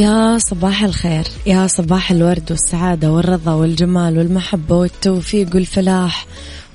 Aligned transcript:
يا 0.00 0.38
صباح 0.38 0.82
الخير 0.84 1.24
يا 1.46 1.66
صباح 1.66 2.10
الورد 2.10 2.50
والسعادة 2.50 3.12
والرضا 3.12 3.52
والجمال 3.52 4.18
والمحبة 4.18 4.76
والتوفيق 4.76 5.54
والفلاح. 5.54 6.26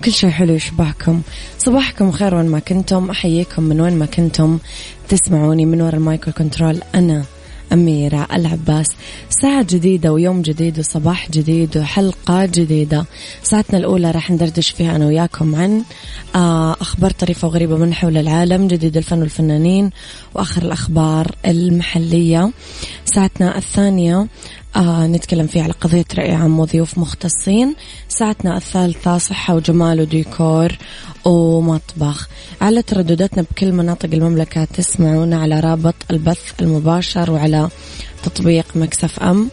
كل 0.05 0.11
شيء 0.11 0.29
حلو 0.29 0.53
يشبهكم. 0.53 1.21
صباحكم 1.59 2.11
خير 2.11 2.35
وين 2.35 2.45
ما 2.45 2.59
كنتم 2.59 3.09
أحييكم 3.09 3.63
من 3.63 3.81
وين 3.81 3.99
ما 3.99 4.05
كنتم. 4.05 4.59
تسمعوني 5.09 5.65
من 5.65 5.81
وراء 5.81 5.95
ال 5.95 6.02
mic 6.02 6.21
وال 6.21 6.33
control 6.33 6.81
أنا 6.95 7.25
أميرة 7.73 8.27
العباس. 8.33 8.87
ساعة 9.29 9.65
جديدة 9.69 10.13
ويوم 10.13 10.41
جديد 10.41 10.79
وصباح 10.79 11.31
جديد 11.31 11.77
وحلقة 11.77 12.45
جديدة. 12.45 13.05
ساعتنا 13.43 13.77
الأولى 13.77 14.11
راح 14.11 14.31
ندردش 14.31 14.69
فيها 14.69 14.95
أنا 14.95 15.05
وياكم 15.05 15.55
عن 15.55 15.83
آه، 16.35 16.73
أخبار 16.81 17.11
طريفة 17.11 17.47
وغريبة 17.47 17.77
من 17.77 17.93
حول 17.93 18.17
العالم 18.17 18.67
جديد 18.67 18.97
الفن 18.97 19.19
والفنانين 19.21 19.89
وآخر 20.33 20.61
الأخبار 20.61 21.35
المحلية. 21.45 22.51
ساعتنا 23.05 23.57
الثانية 23.57 24.27
آه 24.75 25.07
نتكلم 25.07 25.47
فيه 25.47 25.63
على 25.63 25.73
قضية 25.73 26.05
رأي 26.17 26.31
عام 26.31 26.59
وضيوف 26.59 26.97
مختصين. 26.97 27.75
ساعتنا 28.09 28.57
الثالثة 28.57 29.17
صحة 29.17 29.55
وجمال 29.55 30.01
وديكور 30.01 30.71
ومطبخ. 31.25 32.29
على 32.61 32.81
تردداتنا 32.81 33.41
بكل 33.41 33.71
مناطق 33.71 34.09
المملكة 34.13 34.65
تسمعونا 34.65 35.41
على 35.41 35.59
رابط 35.59 35.95
البث 36.11 36.53
المباشر 36.61 37.31
وعلى 37.31 37.69
تطبيق 38.23 38.65
Mix 38.75 39.19
FM 39.19 39.49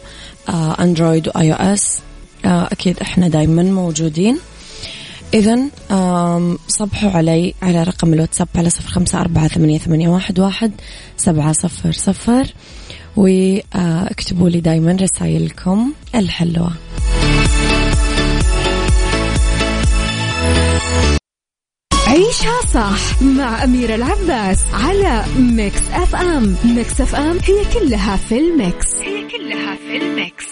آه 0.49 0.75
Android 0.83 1.27
و 1.27 1.53
iOS. 1.53 1.99
آه 2.45 2.67
أكيد 2.71 2.99
إحنا 2.99 3.27
دايما 3.27 3.63
موجودين. 3.63 4.39
إذا 5.33 5.59
صبحوا 6.67 7.11
علي 7.11 7.53
على 7.61 7.83
رقم 7.83 8.13
الواتساب 8.13 8.47
على 8.55 8.69
صفر 8.69 8.89
خمسة 8.89 9.21
أربعة 9.21 9.47
ثمانية, 9.47 9.77
ثمانية 9.77 10.09
واحد, 10.09 10.39
واحد 10.39 10.71
سبعة 11.17 11.51
صفر 11.51 11.91
صفر. 11.91 12.53
وأكتبوا 13.15 14.49
لي 14.49 14.59
دايما 14.59 14.97
رسائلكم 15.01 15.93
الحلوة. 16.15 16.71
عيشها 22.07 22.61
صح 22.73 23.21
مع 23.21 23.63
أميرة 23.63 23.95
العباس 23.95 24.59
على 24.73 25.25
Mix 25.39 25.81
FM. 25.93 26.55
Mix 26.65 27.01
FM 27.01 27.37
هي 27.37 27.79
كلها 27.79 28.15
في 28.15 28.39
ال 28.39 28.50
mix. 28.50 28.95
هي 28.95 29.27
كلها 29.27 29.75
في 29.75 29.97
ال 29.97 30.07
mix. 30.07 30.45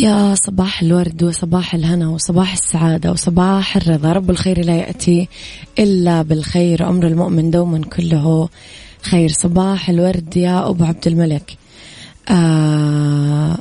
يا 0.00 0.34
صباح 0.34 0.82
الورد 0.82 1.22
وصباح 1.22 1.74
الهنا 1.74 2.08
وصباح 2.08 2.52
السعادة 2.52 3.12
وصباح 3.12 3.76
الرضا. 3.76 4.12
رب 4.12 4.30
الخير 4.30 4.64
لا 4.64 4.76
يأتي 4.76 5.28
إلا 5.78 6.22
بالخير. 6.22 6.88
أمر 6.88 7.06
المؤمن 7.06 7.50
دوما 7.50 7.78
كله 7.78 8.48
خير. 9.02 9.28
صباح 9.28 9.90
الورد 9.90 10.36
يا 10.36 10.68
أبو 10.68 10.84
عبد 10.84 11.06
الملك. 11.06 11.56
آه 12.28 13.56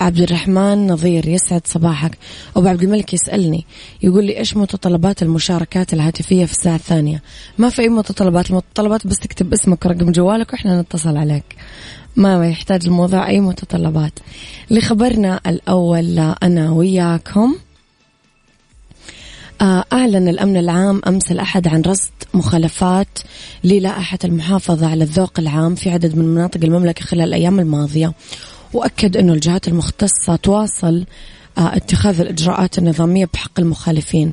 عبد 0.00 0.20
الرحمن 0.20 0.86
نظير 0.86 1.28
يسعد 1.28 1.62
صباحك. 1.64 2.18
أبو 2.56 2.68
عبد 2.68 2.82
الملك 2.82 3.14
يسألني 3.14 3.64
يقول 4.02 4.24
لي 4.24 4.38
إيش 4.38 4.56
متطلبات 4.56 5.22
المشاركات 5.22 5.94
الهاتفية 5.94 6.44
في 6.44 6.52
الساعة 6.52 6.76
الثانية؟ 6.76 7.22
ما 7.58 7.68
في 7.68 7.82
أي 7.82 7.88
متطلبات. 7.88 8.50
المتطلبات 8.50 9.06
بس 9.06 9.18
تكتب 9.18 9.52
اسمك 9.52 9.86
ورقم 9.86 10.12
جوالك 10.12 10.52
وإحنا 10.52 10.80
نتصل 10.80 11.16
عليك. 11.16 11.56
ما 12.18 12.48
يحتاج 12.48 12.86
الموضوع 12.86 13.28
أي 13.28 13.40
متطلبات. 13.40 14.12
لخبرنا 14.70 15.40
الأول 15.46 16.18
أنا 16.18 16.70
وياكم. 16.70 17.54
آه، 19.60 19.84
أعلن 19.92 20.28
الأمن 20.28 20.56
العام 20.56 21.00
أمس 21.06 21.32
الأحد 21.32 21.68
عن 21.68 21.82
رصد 21.82 22.12
مخالفات 22.34 23.18
للائحة 23.64 24.18
المحافظة 24.24 24.86
على 24.90 25.04
الذوق 25.04 25.32
العام 25.38 25.74
في 25.74 25.90
عدد 25.90 26.16
من 26.16 26.24
مناطق 26.24 26.64
المملكة 26.64 27.04
خلال 27.04 27.24
الأيام 27.28 27.60
الماضية. 27.60 28.12
وأكد 28.72 29.16
أنه 29.16 29.32
الجهات 29.32 29.68
المختصة 29.68 30.36
تواصل 30.36 31.04
اتخاذ 31.58 32.20
الإجراءات 32.20 32.78
النظامية 32.78 33.28
بحق 33.34 33.60
المخالفين. 33.60 34.32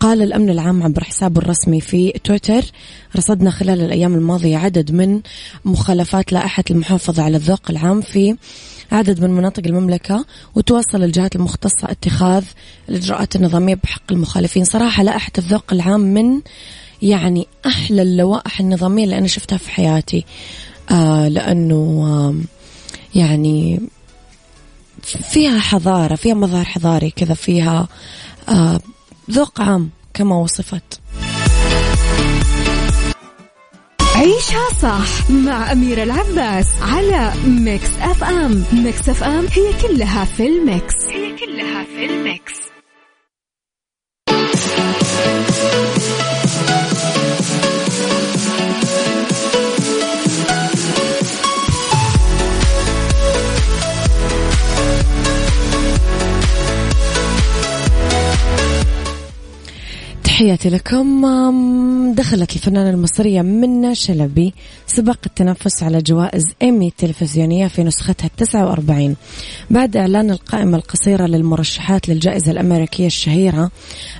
قال 0.00 0.22
الأمن 0.22 0.50
العام 0.50 0.82
عبر 0.82 1.04
حسابه 1.04 1.40
الرسمي 1.40 1.80
في 1.80 2.12
تويتر 2.24 2.62
رصدنا 3.16 3.50
خلال 3.50 3.80
الأيام 3.80 4.14
الماضية 4.14 4.56
عدد 4.56 4.92
من 4.92 5.20
مخالفات 5.64 6.32
لائحة 6.32 6.64
المحافظة 6.70 7.22
على 7.22 7.36
الذوق 7.36 7.60
العام 7.70 8.00
في 8.00 8.36
عدد 8.92 9.20
من 9.24 9.30
مناطق 9.30 9.62
المملكة 9.66 10.24
وتواصل 10.54 11.02
الجهات 11.02 11.36
المختصة 11.36 11.90
اتخاذ 11.90 12.44
الإجراءات 12.88 13.36
النظامية 13.36 13.74
بحق 13.74 14.12
المخالفين. 14.12 14.64
صراحة 14.64 15.02
لائحة 15.02 15.32
الذوق 15.38 15.64
العام 15.72 16.00
من 16.00 16.40
يعني 17.02 17.46
أحلى 17.66 18.02
اللوائح 18.02 18.60
النظامية 18.60 19.04
اللي 19.04 19.18
أنا 19.18 19.26
شفتها 19.26 19.58
في 19.58 19.70
حياتي. 19.70 20.24
آه 20.90 21.28
لأنه 21.28 22.04
آه 22.06 22.34
يعني 23.18 23.80
فيها 25.06 25.60
حضارة 25.60 26.14
فيها 26.14 26.34
مظهر 26.34 26.64
حضاري 26.64 27.10
كذا 27.10 27.34
فيها 27.34 27.88
آه 28.48 28.80
ذوق 29.30 29.60
عام 29.60 29.90
كما 30.14 30.36
وصفت. 30.36 31.00
عيشها 34.16 34.68
صح 34.82 35.30
مع 35.30 35.72
أميرة 35.72 36.02
العباس 36.02 36.66
على 36.82 37.32
Mix 37.46 37.90
FM. 38.00 38.64
Mix 38.72 39.08
FM 39.08 39.46
هي 39.52 39.72
كلها 39.82 40.24
في 40.24 40.46
ال 40.46 40.56
mix. 40.56 40.94
هي 41.10 41.36
كلها 41.36 41.84
في 41.84 42.04
ال 42.06 42.19
mix. 42.19 42.71
تحياتي 60.42 60.68
لكم. 60.68 62.14
دخلت 62.14 62.56
الفنانة 62.56 62.90
المصرية 62.90 63.42
منى 63.42 63.94
شلبي 63.94 64.54
سباق 64.86 65.18
التنافس 65.26 65.82
على 65.82 65.98
جوائز 65.98 66.44
إيمي 66.62 66.88
التلفزيونية 66.88 67.66
في 67.66 67.84
نسختها 67.84 68.26
التسعة 68.26 68.66
وأربعين. 68.66 69.16
بعد 69.70 69.96
إعلان 69.96 70.30
القائمة 70.30 70.76
القصيرة 70.76 71.26
للمرشحات 71.26 72.08
للجائزة 72.08 72.52
الأمريكية 72.52 73.06
الشهيرة 73.06 73.70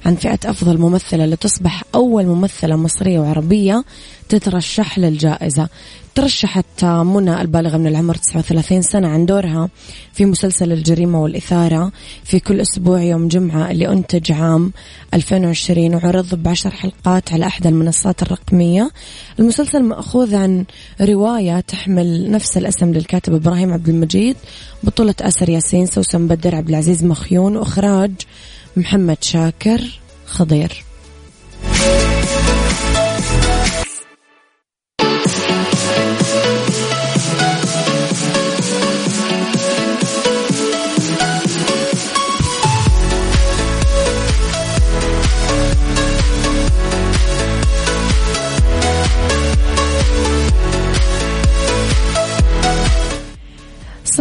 عن 0.07 0.15
فئة 0.15 0.39
أفضل 0.45 0.79
ممثلة 0.79 1.27
لتصبح 1.27 1.83
أول 1.95 2.27
ممثلة 2.27 2.77
مصرية 2.77 3.19
وعربية 3.19 3.85
تترشح 4.29 4.99
للجائزة. 4.99 5.69
ترشحت 6.15 6.85
منى 6.85 7.41
البالغة 7.41 7.77
من 7.77 7.87
العمر 7.87 8.15
39 8.15 8.83
سنة 8.83 9.09
عن 9.09 9.27
دورها 9.27 9.69
في 10.13 10.25
مسلسل 10.25 10.73
الجريمة 10.73 11.23
والإثارة 11.23 11.93
في 12.25 12.41
كل 12.41 12.61
أسبوع 12.61 13.03
يوم 13.03 13.29
جمعة 13.29 13.71
اللي 13.71 13.89
أنتج 13.89 14.33
عام 14.33 14.73
2020 15.15 15.95
وعرض 15.95 16.35
بعشر 16.35 16.71
حلقات 16.71 17.33
على 17.33 17.47
أحد 17.47 17.67
المنصات 17.67 18.23
الرقمية. 18.23 18.91
المسلسل 19.39 19.83
مأخوذ 19.83 20.35
عن 20.35 20.65
رواية 21.01 21.61
تحمل 21.61 22.31
نفس 22.31 22.57
الأسم 22.57 22.93
للكاتب 22.93 23.35
إبراهيم 23.35 23.73
عبد 23.73 23.89
المجيد 23.89 24.37
بطولة 24.83 25.15
أسر 25.21 25.49
ياسين 25.49 25.87
سوسن 25.87 26.27
بدر 26.27 26.55
عبد 26.55 26.69
العزيز 26.69 27.05
مخيون 27.05 27.57
وإخراج 27.57 28.13
محمد 28.77 29.17
شاكر 29.21 30.01
خضير. 30.27 30.92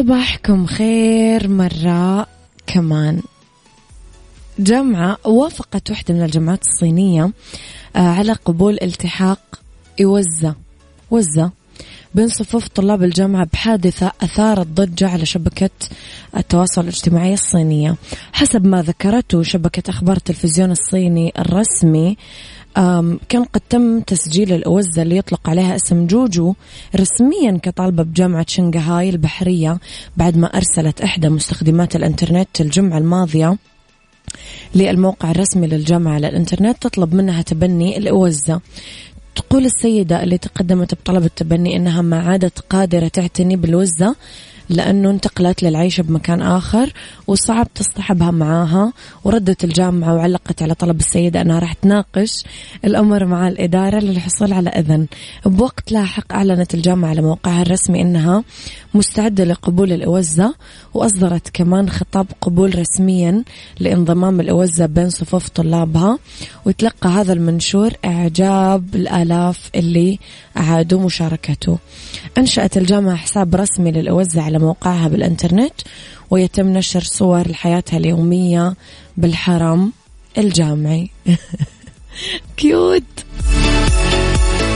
صباحكم 0.01 0.65
خير 0.65 1.48
مرة 1.48 2.27
كمان. 2.68 3.21
جامعة 4.59 5.18
وافقت 5.25 5.89
واحدة 5.89 6.13
من 6.13 6.24
الجامعات 6.24 6.62
الصينية 6.62 7.31
آه، 7.95 8.00
على 8.00 8.33
قبول 8.33 8.77
التحاق 8.81 9.39
يوزة 10.00 10.56
وزة 11.12 11.51
بين 12.15 12.27
صفوف 12.27 12.68
طلاب 12.68 13.03
الجامعة 13.03 13.48
بحادثة 13.53 14.12
أثارت 14.21 14.68
ضجة 14.68 15.09
على 15.09 15.25
شبكة 15.25 15.69
التواصل 16.38 16.81
الاجتماعي 16.81 17.33
الصينية. 17.33 17.95
حسب 18.33 18.65
ما 18.65 18.81
ذكرته 18.81 19.44
شبكة 19.44 19.89
أخبار 19.89 20.18
التلفزيون 20.18 20.71
الصيني 20.71 21.33
الرسمي 21.39 22.18
كان 23.29 23.44
قد 23.53 23.62
تم 23.69 24.00
تسجيل 24.00 24.53
الأوزة 24.53 25.01
اللي 25.01 25.18
يطلق 25.18 25.50
عليها 25.50 25.75
اسم 25.75 26.07
جوجو 26.07 26.53
رسميا 26.95 27.57
كطالبة 27.63 28.03
بجامعة 28.03 28.45
شنغهاي 28.47 29.09
البحرية 29.09 29.79
بعد 30.18 30.38
ما 30.38 30.47
أرسلت 30.47 31.01
إحدى 31.01 31.29
مستخدمات 31.29 31.95
الإنترنت 31.95 32.62
الجمعة 32.62 32.97
الماضية 32.97 33.57
للموقع 34.75 35.31
الرسمي 35.31 35.68
للجامعة 35.68 36.13
على 36.13 36.27
الإنترنت 36.27 36.81
تطلب 36.81 37.13
منها 37.13 37.41
تبني 37.41 37.97
الأوزة. 37.97 38.62
تقول 39.35 39.65
السيدة 39.65 40.24
اللي 40.24 40.38
تقدمت 40.38 40.94
بطلب 40.94 41.25
التبني 41.25 41.75
أنها 41.75 42.01
ما 42.01 42.19
عادت 42.19 42.59
قادرة 42.59 43.07
تعتني 43.07 43.56
بالوزة 43.56 44.15
لأنه 44.71 45.09
انتقلت 45.09 45.63
للعيش 45.63 46.01
بمكان 46.01 46.41
آخر 46.41 46.94
وصعب 47.27 47.68
تصطحبها 47.75 48.31
معاها 48.31 48.94
وردت 49.23 49.63
الجامعة 49.63 50.15
وعلقت 50.15 50.62
على 50.62 50.73
طلب 50.73 51.00
السيدة 51.00 51.41
أنها 51.41 51.59
راح 51.59 51.73
تناقش 51.73 52.44
الأمر 52.85 53.25
مع 53.25 53.47
الإدارة 53.47 54.00
للحصول 54.00 54.53
على 54.53 54.69
إذن. 54.69 55.07
بوقت 55.45 55.91
لاحق 55.91 56.33
أعلنت 56.33 56.73
الجامعة 56.73 57.09
على 57.09 57.21
موقعها 57.21 57.62
الرسمي 57.62 58.01
أنها 58.01 58.44
مستعدة 58.94 59.44
لقبول 59.44 59.94
الأوزة 59.94 60.56
وأصدرت 60.94 61.50
كمان 61.53 61.89
خطاب 61.89 62.27
قبول 62.41 62.79
رسميا 62.79 63.44
لانضمام 63.79 64.39
الأوزة 64.39 64.85
بين 64.85 65.09
صفوف 65.09 65.50
طلابها 65.50 66.19
وتلقى 66.65 67.09
هذا 67.09 67.33
المنشور 67.33 67.94
إعجاب 68.06 68.95
الآلاف 68.95 69.69
اللي 69.75 70.19
أعادوا 70.57 71.00
مشاركته. 71.00 71.77
أنشأت 72.38 72.77
الجامعة 72.77 73.15
حساب 73.15 73.56
رسمي 73.56 73.91
للأوزة 73.91 74.41
على 74.41 74.59
موقعها 74.62 75.08
بالإنترنت 75.08 75.74
ويتم 76.30 76.68
نشر 76.68 77.02
صور 77.02 77.48
لحياتها 77.48 77.98
اليومية 77.98 78.74
بالحرم 79.18 79.92
الجامعي. 80.38 81.10
cute 82.57 83.03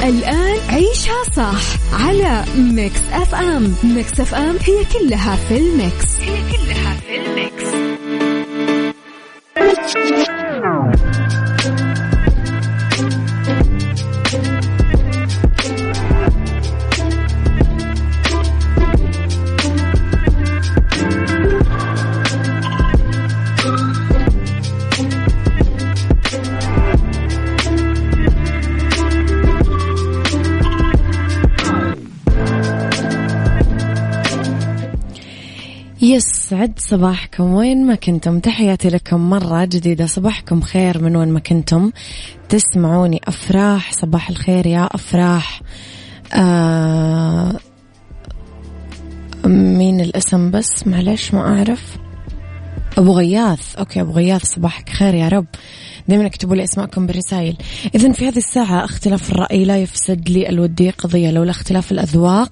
الآن 0.04 0.60
عيشها 0.70 1.24
صح 1.36 1.62
على 1.94 2.46
Mix 2.57 3.00
FM. 3.12 3.75
Mix 3.83 4.19
FM 4.19 4.57
هي 4.62 4.86
كلها 4.94 5.36
في 5.36 5.58
ال 5.57 5.70
mix. 5.70 6.19
هي 6.20 6.52
كلها 6.52 6.94
في 6.94 7.16
ال 7.16 7.27
mix. 7.27 7.75
يسعد 36.45 36.80
صباحكم. 36.80 37.53
وين 37.53 37.86
ما 37.86 37.95
كنتم 37.95 38.39
تحياتي 38.39 38.89
لكم 38.89 39.30
مرة 39.30 39.65
جديدة. 39.65 40.06
صباحكم 40.06 40.62
خير 40.62 41.03
من 41.03 41.15
وين 41.15 41.30
ما 41.30 41.39
كنتم. 41.39 41.92
تسمعوني 42.50 43.21
أفراح. 43.27 43.92
صباح 43.92 44.30
الخير 44.30 44.68
يا 44.68 44.89
أفراح. 44.92 45.62
آه 46.33 47.59
مين 49.45 50.01
الاسم 50.01 50.51
بس؟ 50.51 50.88
معلش 50.88 51.33
ما 51.33 51.42
أعرف. 51.42 51.97
أبو 52.98 53.12
غياث. 53.12 53.75
أوكي 53.75 54.01
أبو 54.01 54.12
غياث 54.12 54.45
صباحك 54.45 54.89
خير 54.89 55.13
يا 55.13 55.27
رب. 55.27 55.45
دائما 56.07 56.25
اكتبوا 56.25 56.56
لي 56.56 56.63
أسماءكم 56.63 57.06
بالرسائل. 57.07 57.57
اذا 57.96 58.12
في 58.12 58.28
هذه 58.28 58.38
الساعة 58.38 58.86
اختلاف 58.86 59.31
الرأي 59.31 59.66
لا 59.66 59.78
يفسد 59.78 60.30
لي 60.30 60.50
الودي 60.50 60.90
قضية 60.90 61.31
لولا 61.31 61.52
اختلاف 61.52 61.92
الأذواق 61.92 62.52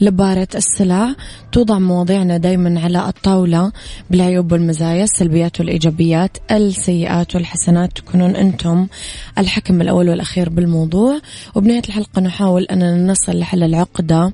لبارة 0.00 0.48
السلع 0.54 1.14
توضع 1.52 1.78
مواضيعنا 1.78 2.36
دائما 2.36 2.80
على 2.80 3.08
الطاولة 3.08 3.72
بالعيوب 4.10 4.52
والمزايا 4.52 5.04
السلبيات 5.04 5.60
والإيجابيات 5.60 6.36
السيئات 6.50 7.34
والحسنات 7.34 7.92
تكونون 7.92 8.36
أنتم 8.36 8.86
الحكم 9.38 9.80
الأول 9.80 10.08
والأخير 10.08 10.48
بالموضوع. 10.48 11.20
وبنهاية 11.54 11.82
الحلقة 11.88 12.20
نحاول 12.20 12.64
اننا 12.64 13.12
نصل 13.12 13.38
لحل 13.38 13.62
العقدة 13.62 14.32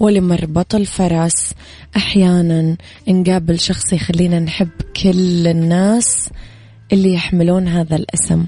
ولمربط 0.00 0.74
الفرس. 0.74 1.52
أحيانا 1.96 2.76
نقابل 3.08 3.60
شخص 3.60 3.92
يخلينا 3.92 4.40
نحب 4.40 4.68
كل 5.02 5.46
الناس. 5.46 6.28
اللي 6.92 7.14
يحملون 7.14 7.68
هذا 7.68 7.96
الاسم. 7.96 8.46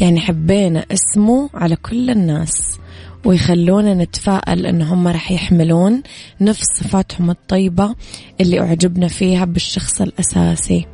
يعني 0.00 0.20
حبينا 0.20 0.84
اسمه 0.92 1.50
على 1.54 1.76
كل 1.76 2.10
الناس 2.10 2.78
ويخلونا 3.24 3.94
نتفائل 3.94 4.66
إن 4.66 4.82
هم 4.82 5.08
راح 5.08 5.32
يحملون 5.32 6.02
نفس 6.40 6.66
صفاتهم 6.80 7.30
الطيبة 7.30 7.94
اللي 8.40 8.60
أعجبنا 8.60 9.08
فيها 9.08 9.44
بالشخص 9.44 10.00
الأساسي. 10.00 10.86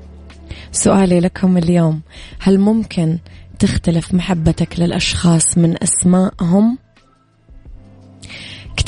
سؤالي 0.72 1.20
لكم 1.20 1.56
اليوم 1.56 2.00
هل 2.40 2.58
ممكن 2.60 3.18
تختلف 3.58 4.14
محبتك 4.14 4.80
للأشخاص 4.80 5.58
من 5.58 5.76
أسمائهم؟ 5.82 6.78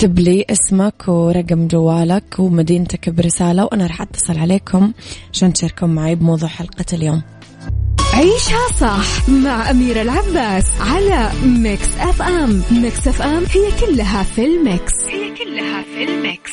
اكتب 0.02 0.18
لي 0.18 0.44
اسمك 0.50 1.08
ورقم 1.08 1.68
جوالك 1.68 2.38
ومدينتك 2.38 3.10
برسالة 3.10 3.64
وأنا 3.64 3.86
راح 3.86 4.02
أتصل 4.02 4.38
عليكم 4.38 4.92
عشان 5.32 5.52
تشاركون 5.52 5.94
معي 5.94 6.14
بموضوع 6.14 6.48
حلقة 6.48 6.84
اليوم. 6.92 7.22
عيشها 8.14 8.68
صح 8.80 9.28
مع 9.28 9.70
أميرة 9.70 10.02
العباس 10.02 10.64
على 10.80 11.30
Mix 11.44 11.88
FM 12.00 12.62
Mix 12.70 13.08
FM 13.08 13.44
هي 13.54 13.86
كلها 13.86 14.22
في 14.22 14.44
ال 14.44 14.54
mix. 14.54 14.92
هي 15.08 15.34
كلها 15.34 15.82
في 15.82 16.04
ال 16.04 16.14
mix. 16.14 16.52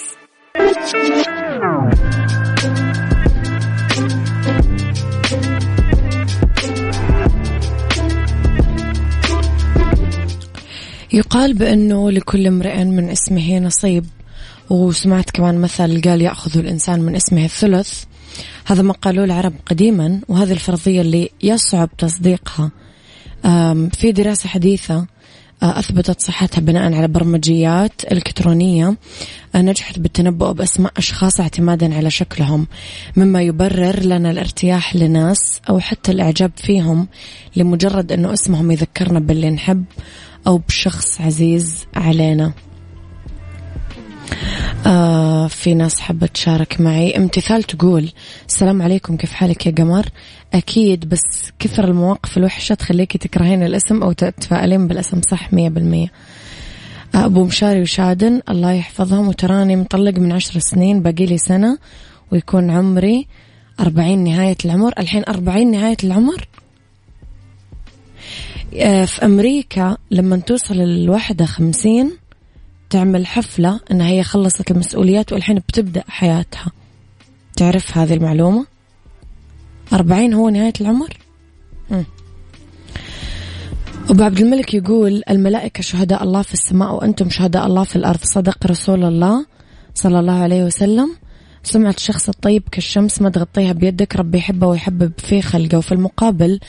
يقال 11.14 11.54
بأنه 11.54 12.12
لكل 12.12 12.48
امرئ 12.48 12.84
من 12.84 13.10
اسمه 13.10 13.60
نصيب 13.60 14.06
وسمعت 14.70 15.30
كمان 15.30 15.58
مثل 15.58 16.02
قال 16.02 16.22
يأخذ 16.22 16.58
الإنسان 16.58 17.02
من 17.02 17.16
اسمه 17.16 17.46
الثلث. 17.46 18.04
هذا 18.66 18.82
ما 18.82 18.94
قالوه 18.94 19.26
العرب 19.26 19.54
قديما 19.66 20.22
وهذه 20.28 20.52
الفرضية 20.52 21.02
اللي 21.02 21.30
يصعب 21.44 21.90
تصديقها. 21.98 22.72
في 23.92 24.12
دراسة 24.12 24.50
حديثة 24.50 25.06
آه، 25.64 25.80
أثبتت 25.80 26.22
صحتها 26.22 26.62
بناء 26.62 26.94
على 26.94 27.08
برمجيات 27.08 27.92
إلكترونية. 28.12 28.98
آه، 29.56 29.62
نجحت 29.62 30.00
بالتنبؤ 30.00 30.52
بأسماء 30.52 30.94
أشخاص 30.98 31.40
اعتمادا 31.40 31.96
على 31.96 32.10
شكلهم 32.10 32.68
مما 33.16 33.42
يبرر 33.42 34.00
لنا 34.00 34.32
الارتياح 34.32 34.96
لناس 34.96 35.62
أو 35.70 35.80
حتى 35.80 36.12
الإعجاب 36.12 36.52
فيهم 36.56 37.08
لمجرد 37.56 38.12
أنه 38.12 38.34
اسمهم 38.34 38.72
يذكرنا 38.72 39.20
باللي 39.20 39.50
نحب. 39.50 39.86
أو 40.50 40.58
بشخص 40.58 41.22
عزيز 41.22 41.86
علينا. 41.96 42.54
آه 44.86 45.48
في 45.48 45.74
ناس 45.74 46.00
حابة 46.00 46.28
تشارك 46.28 46.82
معي. 46.82 47.18
امتثال 47.18 47.64
تقول 47.64 48.10
السلام 48.48 48.82
عليكم 48.82 49.18
كيف 49.18 49.34
حالك 49.34 49.66
يا 49.66 49.72
قمر؟ 49.72 50.06
أكيد 50.54 51.10
بس 51.10 51.52
كثر 51.60 51.84
المواقف 51.86 52.38
الوحشة 52.38 52.76
تخليكي 52.76 53.18
تكرهين 53.18 53.64
الاسم 53.64 54.04
أو 54.04 54.12
تتفائلين 54.12 54.88
بالاسم. 54.88 55.22
صح 55.22 55.54
مية 55.54 55.70
بالمية. 55.70 56.12
أبو 57.16 57.44
مشاري 57.44 57.82
وشادن 57.82 58.42
الله 58.50 58.72
يحفظهم. 58.72 59.28
وتراني 59.28 59.76
مطلق 59.76 60.18
من 60.18 60.32
عشر 60.32 60.60
سنين 60.60 61.02
باقي 61.02 61.26
لي 61.26 61.38
سنة 61.38 61.78
ويكون 62.32 62.70
عمري 62.70 63.28
أربعين 63.80 64.24
نهاية 64.24 64.58
العمر. 64.66 64.94
الحين 65.00 65.24
أربعين 65.28 65.72
نهاية 65.72 65.98
العمر؟ 66.04 66.36
آه، 66.38 66.59
في 69.06 69.20
أمريكا 69.24 69.98
لما 70.12 70.38
توصل 70.38 70.82
الواحدة 70.82 71.46
خمسين 71.46 72.12
تعمل 72.90 73.28
حفلة 73.28 73.80
أنها 73.92 74.08
هي 74.08 74.24
خلصت 74.24 74.72
المسؤوليات 74.72 75.34
والحين 75.34 75.60
بتبدأ 75.60 76.04
حياتها. 76.08 76.72
تعرف 77.56 77.98
هذه 77.98 78.14
المعلومة؟ 78.14 78.66
أربعين 79.94 80.34
هو 80.34 80.50
نهاية 80.50 80.74
العمر. 80.82 81.18
أبو 84.10 84.24
عبد 84.24 84.40
الملك 84.40 84.74
يقول 84.74 85.24
الملائكة 85.30 85.82
شهداء 85.82 86.24
الله 86.24 86.42
في 86.42 86.54
السماء 86.54 86.96
وأنتم 86.96 87.30
شهداء 87.30 87.66
الله 87.66 87.84
في 87.84 87.96
الأرض. 87.96 88.20
صدق 88.24 88.68
رسول 88.68 89.04
الله 89.04 89.46
صلى 89.96 90.20
الله 90.20 90.34
عليه 90.34 90.64
وسلم. 90.64 91.16
سمعة 91.70 91.96
الشخص 91.98 92.30
الطيب 92.30 92.64
كالشمس 92.72 93.22
ما 93.22 93.30
تغطيها 93.30 93.74
بيدك 93.74 94.16
ربي 94.16 94.38
يحبه 94.38 94.68
ويحبب 94.68 95.12
في 95.18 95.42
خلقه. 95.42 95.78
وفي 95.78 95.92
المقابل 95.92 96.60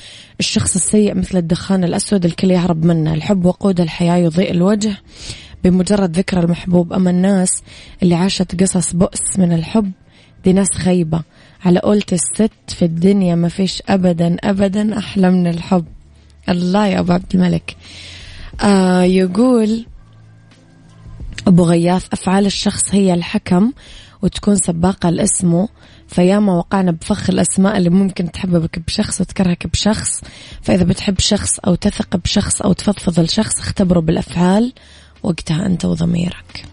الشخص 0.41 0.75
السيء 0.75 1.15
مثل 1.15 1.39
الدخان 1.39 1.85
الأسود 1.85 2.25
الكل 2.25 2.51
يهرب 2.51 2.85
منه. 2.85 3.15
الحب 3.15 3.45
وقود 3.45 3.81
الحياة 3.81 4.17
يضيء 4.17 4.51
الوجه 4.51 4.97
بمجرد 5.65 6.17
ذكر 6.17 6.41
المحبوب. 6.41 6.93
أما 6.93 7.11
الناس 7.11 7.63
اللي 8.03 8.15
عاشت 8.15 8.63
قصص 8.63 8.93
بؤس 8.93 9.39
من 9.39 9.53
الحب 9.53 9.93
دي 10.45 10.53
ناس 10.53 10.69
خيبة. 10.75 11.23
على 11.65 11.79
قولة 11.79 12.03
الست 12.13 12.53
في 12.69 12.85
الدنيا 12.85 13.35
ما 13.35 13.49
فيش 13.49 13.83
أبدا 13.89 14.37
أبدا 14.45 14.99
أحلى 14.99 15.31
من 15.31 15.47
الحب. 15.47 15.85
الله 16.49 16.87
يا 16.87 17.01
أبو 17.01 17.13
عبد 17.13 17.35
الملك. 17.35 17.77
آه 18.63 19.03
يقول 19.03 19.87
أبو 21.47 21.65
غياث 21.65 22.07
أفعال 22.13 22.47
الشخص 22.47 22.95
هي 22.95 23.15
الحكم 23.15 23.73
وتكون 24.23 24.57
سباقة 24.57 25.11
لاسمه. 25.11 25.69
فياما 26.09 26.53
وقعنا 26.53 26.91
بفخ 26.91 27.31
الأسماء 27.31 27.77
اللي 27.77 27.91
ممكن 27.91 28.31
تحببك 28.31 28.79
بشخص 28.79 29.21
وتكرهك 29.21 29.67
بشخص. 29.67 30.21
فإذا 30.63 30.85
بتحب 30.85 31.21
شخص 31.21 31.59
أو 31.59 31.75
تثق 31.75 32.17
بشخص 32.17 32.63
أو 32.63 32.73
تفضفض 32.73 33.21
لشخص 33.21 33.61
اختبره 33.61 34.01
بالأفعال. 34.01 34.73
وقتها 35.23 35.67
أنت 35.67 35.85
وضميرك. 35.85 36.65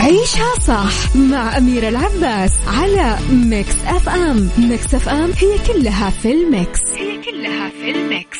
عيشها 0.00 0.54
صح 0.66 1.16
مع 1.16 1.58
أميرة 1.58 1.88
العباس 1.88 2.52
على 2.66 3.18
Mix 3.30 3.74
FM. 3.86 4.48
Mix 4.58 4.94
FM 4.94 5.30
هي 5.32 5.58
كلها 5.66 6.10
في 6.10 6.32
ال 6.32 6.42
mix. 6.42 6.80
هي 6.80 7.22
كلها 7.22 7.68
في 7.68 7.90
ال 7.90 8.00
mix. 8.00 8.38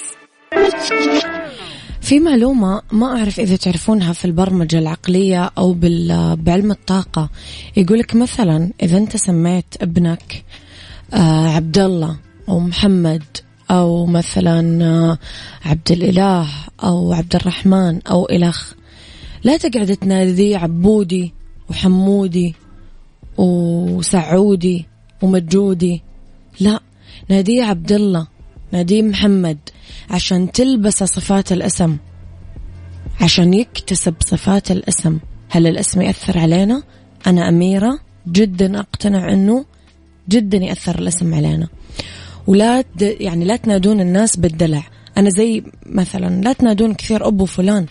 في 2.05 2.21
معلومة 2.21 2.83
ما 2.93 3.07
أعرف 3.07 3.41
إذا 3.41 3.57
تعرفونها 3.57 4.13
في 4.13 4.25
البرمجة 4.25 4.79
العقلية 4.79 5.51
أو 5.59 5.77
بعلم 6.35 6.71
الطاقة. 6.71 7.31
يقولك 7.77 8.15
مثلا 8.15 8.71
إذا 8.83 8.99
أنت 8.99 9.17
سميت 9.17 9.65
ابنك 9.81 10.45
آه، 11.15 11.49
عبد 11.49 11.79
الله 11.79 12.17
أو 12.49 12.61
محمد 12.61 13.23
أو 13.71 14.07
مثلا 14.07 14.85
آه، 14.85 15.19
عبد 15.65 15.93
الإله 15.93 16.49
أو 16.85 17.13
عبد 17.13 17.35
الرحمن 17.37 18.01
أو 18.03 18.29
إلخ 18.29 18.73
لا 19.45 19.57
تقعد 19.57 19.97
تناديه 19.97 20.57
عبودي 20.57 21.33
وحمودي 21.71 22.55
وسعودي 23.39 24.87
ومجودي. 25.23 26.03
لا 26.61 26.81
ناديه 27.29 27.65
عبد 27.65 27.93
الله 27.93 28.27
ناديه 28.73 29.03
محمد. 29.03 29.59
عشان 30.11 30.53
تلبس 30.53 31.05
صفات 31.05 31.53
الاسم. 31.53 31.97
عشان 33.21 33.55
يكتسب 33.55 34.15
صفات 34.21 34.71
الاسم. 34.71 35.19
هل 35.51 35.67
الاسم 35.67 36.01
يأثر 36.01 36.39
علينا؟ 36.39 36.83
أنا 37.27 37.49
أميرة 37.49 37.99
جدا 38.29 38.81
أقتنع 38.81 39.33
أنه 39.33 39.65
جدا 40.29 40.59
يأثر 40.59 40.99
الاسم 40.99 41.35
علينا. 41.35 41.69
ولا 42.47 42.85
يعني 43.01 43.45
لا 43.45 43.57
تنادون 43.57 44.01
الناس 44.01 44.37
بالدلع. 44.37 44.83
أنا 45.17 45.31
زي 45.31 45.63
مثلا 45.87 46.41
لا 46.43 46.53
تنادون 46.53 46.95
كثير 46.95 47.29
أبو 47.29 47.45
فلان. 47.45 47.87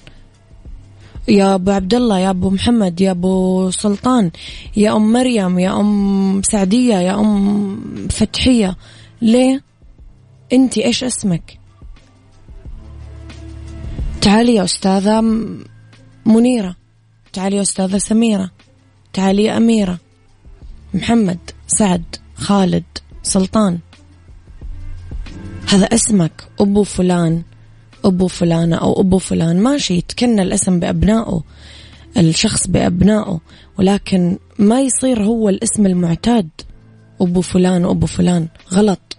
يا 1.27 1.55
أبو 1.55 1.71
عبد 1.71 1.93
الله 1.93 2.19
يا 2.19 2.29
أبو 2.29 2.49
محمد 2.49 3.01
يا 3.01 3.11
أبو 3.11 3.69
سلطان 3.71 4.31
يا 4.77 4.95
أم 4.95 5.13
مريم 5.13 5.59
يا 5.59 5.79
أم 5.79 6.41
سعدية 6.41 6.95
يا 6.95 7.19
أم 7.19 8.07
فتحية. 8.09 8.77
ليه؟ 9.21 9.61
انت 10.53 10.77
إيش 10.77 11.03
اسمك؟ 11.03 11.62
تعالي 14.23 14.55
يا 14.55 14.63
أستاذة 14.63 15.21
منيرة. 16.25 16.75
تعالي 17.33 17.55
يا 17.57 17.61
أستاذة 17.61 17.97
سميرة. 17.97 18.51
تعالي 19.13 19.43
يا 19.43 19.57
أميرة. 19.57 19.99
محمد 20.93 21.37
سعد 21.67 22.03
خالد 22.35 22.83
سلطان. 23.23 23.79
هذا 25.67 25.85
اسمك 25.85 26.43
أبو 26.59 26.83
فلان. 26.83 27.43
أبو 28.05 28.27
فلانة 28.27 28.75
أو 28.75 29.01
أبو 29.01 29.17
فلان. 29.17 29.59
ماشي 29.59 29.93
يتكنى 29.93 30.41
الاسم 30.41 30.79
بأبنائه. 30.79 31.43
الشخص 32.17 32.67
بأبنائه. 32.67 33.39
ولكن 33.79 34.37
ما 34.59 34.81
يصير 34.81 35.23
هو 35.23 35.49
الاسم 35.49 35.85
المعتاد. 35.85 36.49
أبو 37.21 37.41
فلان 37.41 37.85
وأبو 37.85 38.05
فلان. 38.05 38.47
غلط. 38.73 39.12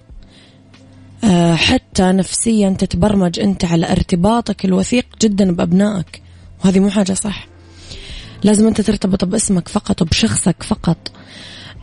حتى 1.54 2.02
نفسيا 2.02 2.70
تتبرمج 2.70 3.40
أنت 3.40 3.64
على 3.64 3.92
ارتباطك 3.92 4.64
الوثيق 4.64 5.06
جدا 5.22 5.52
بأبنائك. 5.52 6.22
وهذه 6.64 6.80
مو 6.80 6.90
حاجة 6.90 7.12
صح. 7.12 7.46
لازم 8.42 8.66
أنت 8.66 8.80
ترتبط 8.80 9.24
باسمك 9.24 9.68
فقط 9.68 10.02
وبشخصك 10.02 10.62
فقط. 10.62 11.12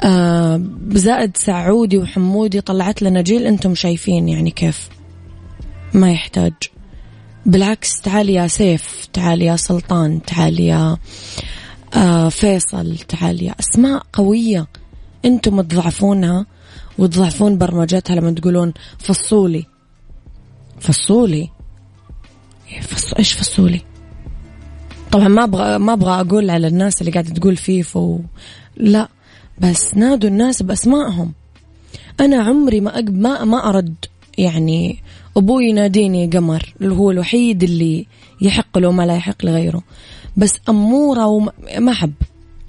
آه 0.04 0.62
زائد 0.92 1.38
سعودي 1.38 1.98
وحمودي 1.98 2.62
طلعت 2.62 3.02
لنا 3.02 3.22
جيل 3.22 3.46
أنتم 3.46 3.76
شايفين 3.76 4.30
يعني 4.30 4.52
كيف. 4.52 4.90
ما 5.94 6.12
يحتاج. 6.12 6.54
بالعكس 7.46 8.02
تعال 8.02 8.30
يا 8.30 8.48
سيف 8.48 9.08
تعال 9.14 9.42
يا 9.42 9.56
سلطان 9.56 10.22
تعال 10.22 10.60
يا 10.60 10.98
آه 11.94 12.30
فيصل 12.30 12.98
تعال 12.98 13.44
يا 13.44 13.56
أسماء 13.60 14.04
قوية. 14.14 14.68
أنتم 15.26 15.62
تضعفونها 15.62 16.46
وتضعفون 16.98 17.58
برمجتها 17.58 18.16
لما 18.16 18.32
تقولون 18.32 18.74
فصولي. 18.98 19.66
فصولي؟ 20.80 21.50
إيه،. 22.72 22.82
إيش 23.20 23.34
فصولي؟ 23.34 23.82
طبعا 25.12 25.28
ما 25.28 25.44
أبغى 25.44 25.78
ما 25.78 25.94
أبغى 25.94 26.22
أقول 26.22 26.50
على 26.50 26.68
الناس 26.68 27.02
اللي 27.02 27.12
قاعدة 27.12 27.34
تقول 27.34 27.56
فيفو 27.56 28.20
لا 28.78 29.10
بس 29.60 29.98
نادوا 29.98 30.30
الناس 30.30 30.64
بأسمائهم. 30.64 31.34
أنا 32.20 32.44
عمري 32.44 32.82
ما 32.82 32.96
أقب 32.96 33.18
ما 33.18 33.44
ما 33.44 33.70
أرد 33.70 33.96
يعني 34.38 35.04
أبوي 35.38 35.66
يناديني 35.66 36.28
قمر 36.28 36.74
اللي 36.82 36.94
هو 36.96 37.12
الوحيد 37.12 37.64
اللي 37.64 38.06
يحق 38.42 38.78
له 38.78 38.92
ما 38.92 39.04
لا 39.06 39.16
يحق 39.16 39.46
لغيره. 39.46 39.84
بس 40.38 40.54
أمورة 40.70 41.26
وما 41.26 41.92
أحب. 41.92 42.14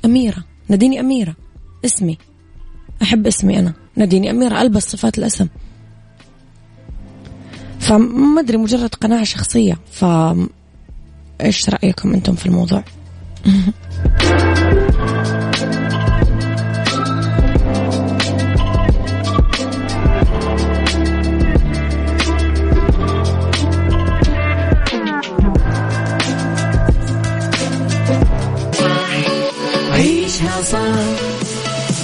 أميرة. 0.04 0.44
ناديني 0.68 1.00
أميرة. 1.00 1.36
اسمي. 1.84 2.18
أحب 3.02 3.26
اسمي 3.26 3.58
أنا. 3.58 3.72
ناديني 3.96 4.30
أميرة 4.30 4.62
ألبس 4.62 4.82
صفات 4.82 5.18
الأسم. 5.18 5.48
فما 7.80 8.40
أدري 8.40 8.56
مجرد 8.56 8.94
قناعة 8.94 9.24
شخصية. 9.24 9.78
ف 9.92 10.04
إيش 11.40 11.68
رأيكم 11.70 12.14
أنتم 12.14 12.34
في 12.34 12.46
الموضوع؟ 12.46 12.84
صح 30.62 31.31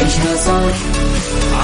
عيشها 0.00 0.36
صح. 0.36 0.76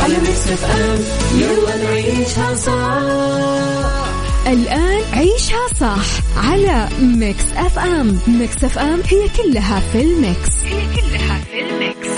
على 0.03 0.15
Mix 0.19 0.49
FM 0.49 0.99
يلا 1.39 1.77
نعيشها 1.85 2.55
صح. 2.55 4.07
الآن 4.47 5.03
عيشها 5.13 5.67
صح 5.81 6.07
على 6.37 6.89
Mix 7.01 7.45
FM 7.57 8.19
Mix 8.27 8.65
FM 8.65 9.01
هي 9.09 9.29
كلها 9.37 9.81
في 9.93 10.01
ال 10.03 10.12
mix. 10.12 10.51
هي 10.65 10.81
كلها 10.97 11.41
في 11.51 11.61
ال 11.61 11.70
mix. 11.70 12.09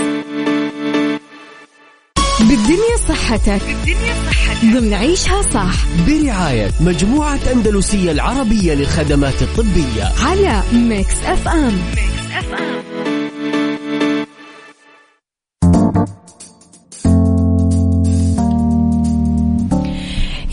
بالدنيا 2.40 2.96
صحتك. 3.08 3.62
بالدنيا 3.66 4.14
صحتك. 4.26 4.64
ضمن 4.64 4.94
عيشها 4.94 5.42
صح. 5.42 5.74
برعاية 6.08 6.70
مجموعة 6.80 7.38
أندلسية 7.52 8.12
العربية 8.12 8.74
للخدمات 8.74 9.42
الطبية. 9.42 10.12
على 10.26 10.62
Mix 10.72 11.14
FM 11.26 11.78
Mix 11.96 12.32
FM 12.38 12.77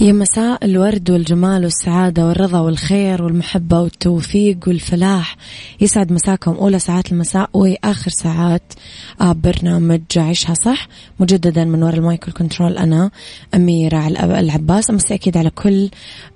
يا 0.02 0.12
مساء 0.12 0.66
الورد 0.66 1.12
والجمال 1.12 1.64
والسعادة 1.64 2.28
والرضا 2.28 2.60
والخير 2.60 3.24
والمحبة 3.24 3.80
والتوفيق 3.80 4.58
والفلاح. 4.68 5.38
يسعد 5.82 6.12
مساكم 6.12 6.52
أولى 6.52 6.80
ساعات 6.80 7.12
المساء 7.12 7.50
وآخر 7.54 8.12
ساعات 8.12 8.74
آه، 9.22 9.32
برنامج 9.32 10.02
عيشها 10.18 10.54
صح 10.54 10.88
مجددا 11.20 11.66
من 11.66 11.84
وراء 11.84 11.96
ال 11.96 12.02
mic 12.02 12.20
وال 12.20 12.32
control 12.32 12.78
أنا 12.78 13.12
أميرة 13.54 14.08
العباس. 14.40 14.90
أمسي 14.90 15.14
أكيد 15.14 15.38
على 15.38 15.50
كل 15.50 15.90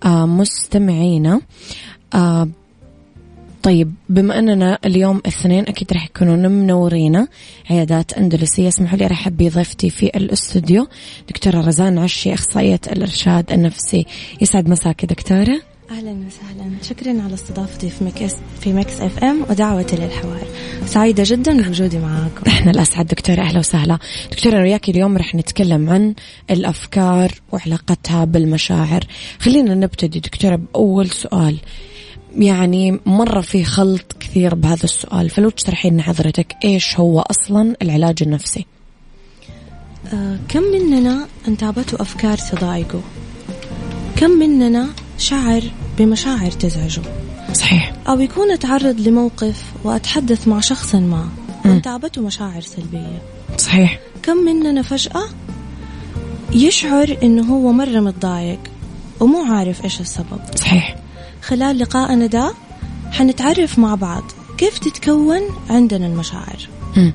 آه، 0.06 0.26
مستمعينا. 0.26 1.42
آه، 2.14 2.50
طيب 3.64 3.94
بما 4.10 4.40
أننا 4.40 4.80
اليوم 4.86 5.18
الاثنين 5.18 5.68
أكيد 5.68 5.94
راح 5.94 6.06
يكونون 6.06 6.52
منورينا 6.52 7.28
عيادات 7.70 8.14
أندلسية 8.14 8.68
اسمحوا 8.68 8.98
لي 8.98 9.06
أرحب 9.06 9.38
بضيفتي 9.38 9.90
في 9.90 10.06
الاستوديو 10.06 10.88
دكتورة 11.30 11.62
رزان 11.62 11.98
عشي 11.98 12.34
أخصائية 12.34 12.80
الإرشاد 12.92 13.52
النفسي. 13.52 14.06
يسعد 14.42 14.70
مساك 14.70 15.06
دكتورة. 15.06 15.62
أهلا 15.92 16.12
وسهلا. 16.12 16.72
شكرا 16.82 17.22
على 17.22 17.34
استضافتي 17.34 17.90
في 17.90 18.04
Mix 18.04 18.36
في 18.62 18.74
Mix 18.74 19.02
FM 19.02 19.46
ودعوتي 19.50 19.96
للحوار 19.96 20.48
سعيدة 20.86 21.24
جدا 21.26 21.62
بوجودي 21.62 22.00
معاكم. 22.00 22.44
إحنا 22.48 22.72
الأسعد 22.72 23.08
دكتورة 23.08 23.42
أهلا 23.42 23.60
وسهلا. 23.60 24.00
دكتورة 24.32 24.54
أنا 24.54 24.64
وياك 24.64 24.90
اليوم 24.90 25.18
رح 25.18 25.36
نتكلم 25.36 25.90
عن 25.90 26.14
الأفكار 26.52 27.32
وعلاقتها 27.52 28.26
بالمشاعر. 28.26 29.04
خلينا 29.40 29.76
نبتدي 29.76 30.20
دكتورة 30.20 30.56
بأول 30.56 31.10
سؤال. 31.10 31.58
يعني 32.38 33.00
مرة 33.06 33.42
في 33.42 33.64
خلط 33.64 34.16
كثير 34.20 34.56
بهذا 34.56 34.84
السؤال. 34.84 35.30
فلو 35.30 35.50
تشرحي 35.50 35.90
لنا 35.90 36.04
حضرتك 36.04 36.56
إيش 36.64 37.00
هو 37.00 37.20
أصلا 37.20 37.76
العلاج 37.82 38.18
النفسي؟ 38.22 38.66
آه 40.14 40.40
كم 40.50 40.64
مننا 40.64 41.28
انتابته 41.48 42.02
أفكار 42.02 42.38
تضايقه؟ 42.38 43.02
كم 44.16 44.30
مننا 44.30 44.90
شعر 45.18 45.62
بمشاعر 45.98 46.52
تزعجه؟ 46.52 47.02
صحيح. 47.54 47.94
أو 48.08 48.20
يكون 48.20 48.60
تعرض 48.60 49.00
لموقف 49.00 49.64
وأتحدث 49.84 50.48
مع 50.48 50.60
شخص 50.60 50.96
ما 50.96 51.30
وانتابته 51.66 52.22
مشاعر 52.22 52.62
سلبية. 52.62 53.22
صحيح. 53.58 54.00
كم 54.24 54.38
مننا 54.38 54.82
فجأة 54.82 55.24
يشعر 56.54 57.18
إنه 57.24 57.56
هو 57.56 57.72
مرة 57.72 58.00
متضايق 58.00 58.60
ومو 59.20 59.54
عارف 59.54 59.84
إيش 59.84 60.02
السبب؟ 60.02 60.40
صحيح. 60.56 60.96
خلال 61.50 61.80
لقائنا 61.80 62.26
ده 62.26 62.54
حنتعرف 63.12 63.80
مع 63.80 63.96
بعض 63.96 64.24
كيف 64.58 64.80
تتكون 64.80 65.40
عندنا 65.70 66.08
المشاعر. 66.08 66.70
م. 66.98 67.12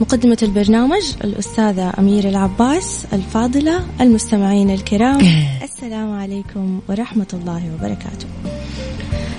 مقدمة 0.00 0.38
البرنامج 0.42 1.02
الأستاذة 1.24 1.92
أميرة 1.98 2.28
العباس 2.28 3.06
الفاضلة 3.12 3.86
المستمعين 4.00 4.70
الكرام. 4.70 5.20
السلام 5.62 6.12
عليكم 6.12 6.80
ورحمة 6.88 7.26
الله 7.32 7.74
وبركاته. 7.74 8.26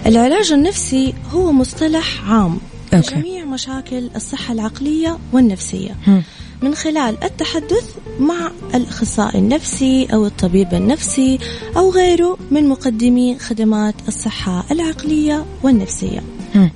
العلاج 0.06 0.52
النفسي 0.52 1.14
هو 1.32 1.52
مصطلح 1.52 2.32
عام. 2.32 2.58
لجميع 2.94 3.46
مشاكل 3.46 4.10
الصحة 4.16 4.54
العقلية 4.54 5.18
والنفسية. 5.34 5.92
م. 6.08 6.22
من 6.64 6.76
خلال 6.76 7.24
التحدث 7.24 7.96
مع 8.20 8.52
الأخصائي 8.76 9.40
النفسي 9.40 10.08
أو 10.14 10.26
الطبيب 10.26 10.74
النفسي 10.74 11.40
أو 11.78 11.92
غيره 11.92 12.38
من 12.52 12.70
مقدمي 12.70 13.40
خدمات 13.40 13.96
الصحة 14.08 14.66
العقلية 14.72 15.46
والنفسية 15.64 16.24
م. 16.56 16.68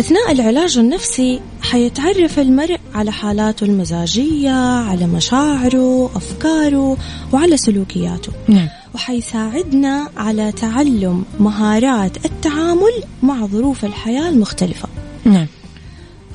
أثناء 0.00 0.32
العلاج 0.32 0.78
النفسي 0.78 1.40
حيتعرف 1.62 2.38
المرء 2.38 2.78
على 2.94 3.12
حالاته 3.12 3.64
المزاجية 3.64 4.50
على 4.60 5.06
مشاعره 5.06 6.10
أفكاره 6.16 6.96
وعلى 7.32 7.56
سلوكياته 7.56 8.32
نعم. 8.48 8.68
وحيساعدنا 8.94 10.08
على 10.16 10.52
تعلم 10.52 11.24
مهارات 11.40 12.24
التعامل 12.24 13.02
مع 13.22 13.46
ظروف 13.46 13.84
الحياة 13.84 14.28
المختلفة 14.28 14.88
نعم 15.24 15.46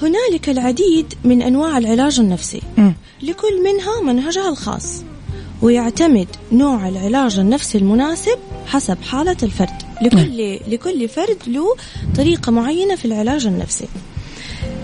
هنالك 0.01 0.49
العديد 0.49 1.13
من 1.23 1.41
أنواع 1.41 1.77
العلاج 1.77 2.19
النفسي. 2.19 2.61
م. 2.77 2.91
لكل 3.21 3.63
منها 3.63 4.13
منهجها 4.13 4.49
الخاص 4.49 5.03
ويعتمد 5.61 6.27
نوع 6.51 6.87
العلاج 6.89 7.39
النفسي 7.39 7.77
المناسب 7.77 8.37
حسب 8.65 8.97
حالة 9.01 9.37
الفرد. 9.43 9.81
لكل 10.01 10.59
لكل 10.67 11.09
فرد 11.09 11.37
له 11.47 11.75
طريقة 12.17 12.51
معينة 12.51 12.95
في 12.95 13.05
العلاج 13.05 13.47
النفسي. 13.47 13.87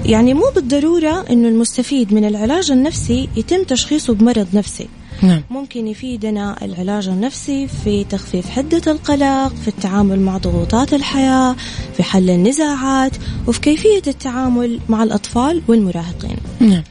يعني 0.05 0.33
مو 0.33 0.45
بالضرورة 0.55 1.25
أنه 1.29 1.47
المستفيد 1.47 2.13
من 2.13 2.25
العلاج 2.25 2.71
النفسي 2.71 3.29
يتم 3.35 3.63
تشخيصه 3.63 4.13
بمرض 4.13 4.47
نفسي. 4.53 4.87
نعم. 5.21 5.41
ممكن 5.49 5.87
يفيدنا 5.87 6.65
العلاج 6.65 7.07
النفسي 7.07 7.67
في 7.67 8.03
تخفيف 8.03 8.49
حدة 8.49 8.91
القلق 8.91 9.53
في 9.61 9.67
التعامل 9.67 10.19
مع 10.19 10.37
ضغوطات 10.37 10.93
الحياة 10.93 11.55
في 11.97 12.03
حل 12.03 12.29
النزاعات 12.29 13.11
وفي 13.47 13.59
كيفية 13.59 14.01
التعامل 14.07 14.79
مع 14.89 15.03
الأطفال 15.03 15.61
والمراهقين 15.67 16.37
نعم. 16.59 16.83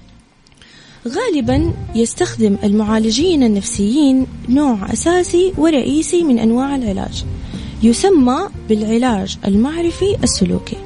غالبا 1.09 1.73
يستخدم 1.95 2.57
المعالجين 2.65 3.43
النفسيين 3.43 4.27
نوع 4.49 4.93
أساسي 4.93 5.53
ورئيسي 5.59 6.23
من 6.23 6.39
أنواع 6.39 6.77
العلاج 6.77 7.25
يسمى 7.83 8.39
بالعلاج 8.69 9.39
المعرفي 9.47 10.17
السلوكي 10.23 10.77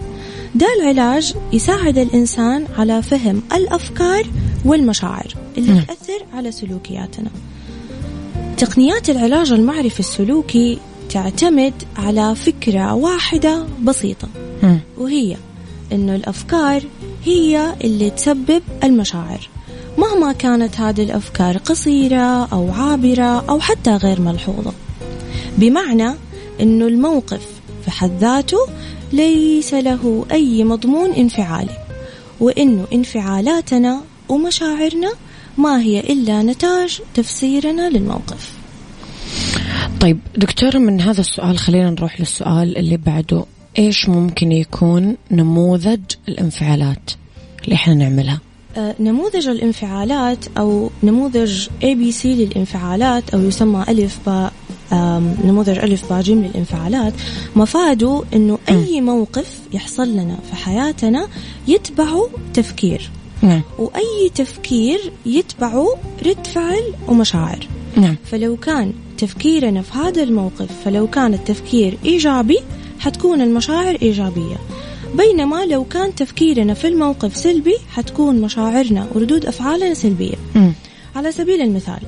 ده 0.54 0.66
العلاج 0.80 1.34
يساعد 1.52 1.98
الإنسان 1.98 2.64
على 2.78 3.02
فهم 3.02 3.42
الأفكار 3.54 4.26
والمشاعر 4.64 5.34
اللي. 5.58 5.82
تأثر 5.82 6.24
على 6.34 6.52
سلوكياتنا 6.52 7.30
تقنيات 8.56 9.10
العلاج 9.10 9.52
المعرفي 9.52 10.00
السلوكي 10.00 10.78
تعتمد 11.10 11.74
على 11.96 12.34
فكرة 12.34 12.94
واحدة 12.94 13.66
بسيطة. 13.82 14.28
وهي 14.98 15.36
إنه 15.92 16.14
الأفكار 16.14 16.82
هي 17.24 17.74
اللي 17.84 18.10
تسبب 18.10 18.62
المشاعر 18.84 19.48
مهما 19.98 20.32
كانت 20.32 20.80
هذه 20.80 21.02
الأفكار 21.02 21.56
قصيرة 21.56 22.46
أو 22.52 22.70
عابرة 22.72 23.44
أو 23.48 23.60
حتى 23.60 23.90
غير 23.96 24.20
ملحوظة 24.20 24.72
بمعنى 25.58 26.14
إنه 26.60 26.86
الموقف 26.86 27.46
في 27.84 27.90
حد 27.90 28.18
ذاته 28.20 28.58
ليس 29.12 29.74
له 29.74 30.26
أي 30.32 30.64
مضمون 30.64 31.10
انفعالي 31.10 31.78
وإنه 32.40 32.86
انفعالاتنا 32.92 34.00
ومشاعرنا 34.28 35.12
ما 35.58 35.80
هي 35.80 36.00
إلا 36.00 36.42
نتاج 36.42 37.00
تفسيرنا 37.14 37.90
للموقف. 37.90 38.52
طيب 40.00 40.18
دكتورة 40.36 40.78
من 40.78 41.00
هذا 41.00 41.20
السؤال 41.20 41.58
خلينا 41.58 41.90
نروح 41.90 42.20
للسؤال 42.20 42.76
اللي 42.76 42.96
بعده. 42.96 43.44
إيش 43.78 44.08
ممكن 44.08 44.52
يكون 44.52 45.16
نموذج 45.30 46.00
الانفعالات 46.28 47.10
اللي 47.64 47.74
إحنا 47.74 47.94
نعملها؟ 47.94 48.40
آه، 48.76 48.94
نموذج 49.00 49.48
الانفعالات 49.48 50.38
أو 50.58 50.90
نموذج 51.02 51.68
ABC 51.82 52.26
للانفعالات 52.26 53.30
أو 53.34 53.40
يسمى 53.40 53.84
ألف 53.88 54.18
باء 54.26 54.52
نموذج 55.44 55.78
ألف 55.78 56.12
باء 56.12 56.22
جيم 56.22 56.44
للانفعالات. 56.44 57.12
مفاده 57.56 58.22
أنه 58.34 58.58
أي 58.68 59.00
موقف 59.00 59.58
يحصل 59.72 60.08
لنا 60.08 60.38
في 60.50 60.56
حياتنا 60.56 61.28
يتبعه 61.68 62.28
تفكير. 62.54 63.10
نعم. 63.42 63.62
وأي 63.78 64.30
تفكير 64.34 65.12
يتبعه 65.26 65.96
رد 66.26 66.46
فعل 66.46 66.94
ومشاعر. 67.08 67.66
نعم. 67.96 68.16
فلو 68.24 68.56
كان 68.56 68.92
تفكيرنا 69.18 69.82
في 69.82 69.98
هذا 69.98 70.22
الموقف 70.22 70.68
فلو 70.84 71.06
كان 71.06 71.34
التفكير 71.34 71.98
إيجابي 72.04 72.58
حتكون 73.00 73.40
المشاعر 73.40 73.98
إيجابية. 74.02 74.56
بينما 75.14 75.64
لو 75.64 75.84
كان 75.84 76.14
تفكيرنا 76.14 76.74
في 76.74 76.88
الموقف 76.88 77.36
سلبي 77.36 77.76
حتكون 77.90 78.40
مشاعرنا 78.40 79.06
وردود 79.14 79.46
أفعالنا 79.46 79.94
سلبية. 79.94 80.36
م. 80.54 80.70
على 81.16 81.32
سبيل 81.32 81.60
المثال 81.60 82.00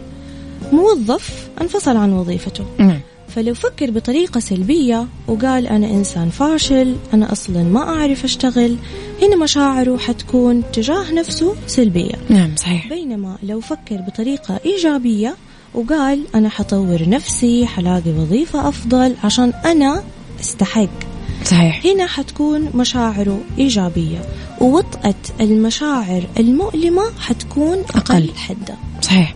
موظف 0.72 1.48
انفصل 1.60 1.96
عن 1.96 2.12
وظيفته. 2.12 2.64
نعم. 2.78 3.00
فلو 3.34 3.54
فكر 3.54 3.90
بطريقة 3.90 4.40
سلبية 4.40 5.06
وقال 5.28 5.66
أنا 5.66 5.86
إنسان 5.86 6.30
فاشل 6.30 6.96
أنا 7.14 7.32
أصلا 7.32 7.62
ما 7.62 7.80
أعرف 7.80 8.24
أشتغل 8.24 8.76
هنا 9.22 9.36
مشاعره 9.36 9.98
حتكون 9.98 10.62
تجاه 10.72 11.12
نفسه 11.12 11.54
سلبية. 11.66 12.14
نعم 12.28 12.56
صحيح. 12.56 12.88
بينما 12.88 13.38
لو 13.42 13.60
فكر 13.60 13.96
بطريقة 13.96 14.60
إيجابية 14.66 15.36
وقال 15.74 16.24
أنا 16.34 16.48
حطور 16.48 17.08
نفسي 17.08 17.66
حلاقي 17.66 18.10
وظيفة 18.10 18.68
أفضل 18.68 19.14
عشان 19.24 19.52
أنا 19.64 20.02
أستحق. 20.40 20.88
صحيح. 21.44 21.86
هنا 21.86 22.06
حتكون 22.06 22.70
مشاعره 22.74 23.40
إيجابية 23.58 24.18
ووطأة 24.60 25.14
المشاعر 25.40 26.22
المؤلمة 26.38 27.02
حتكون 27.20 27.78
أقل, 27.78 28.14
أقل. 28.14 28.30
حدة. 28.36 28.74
صحيح. 29.02 29.34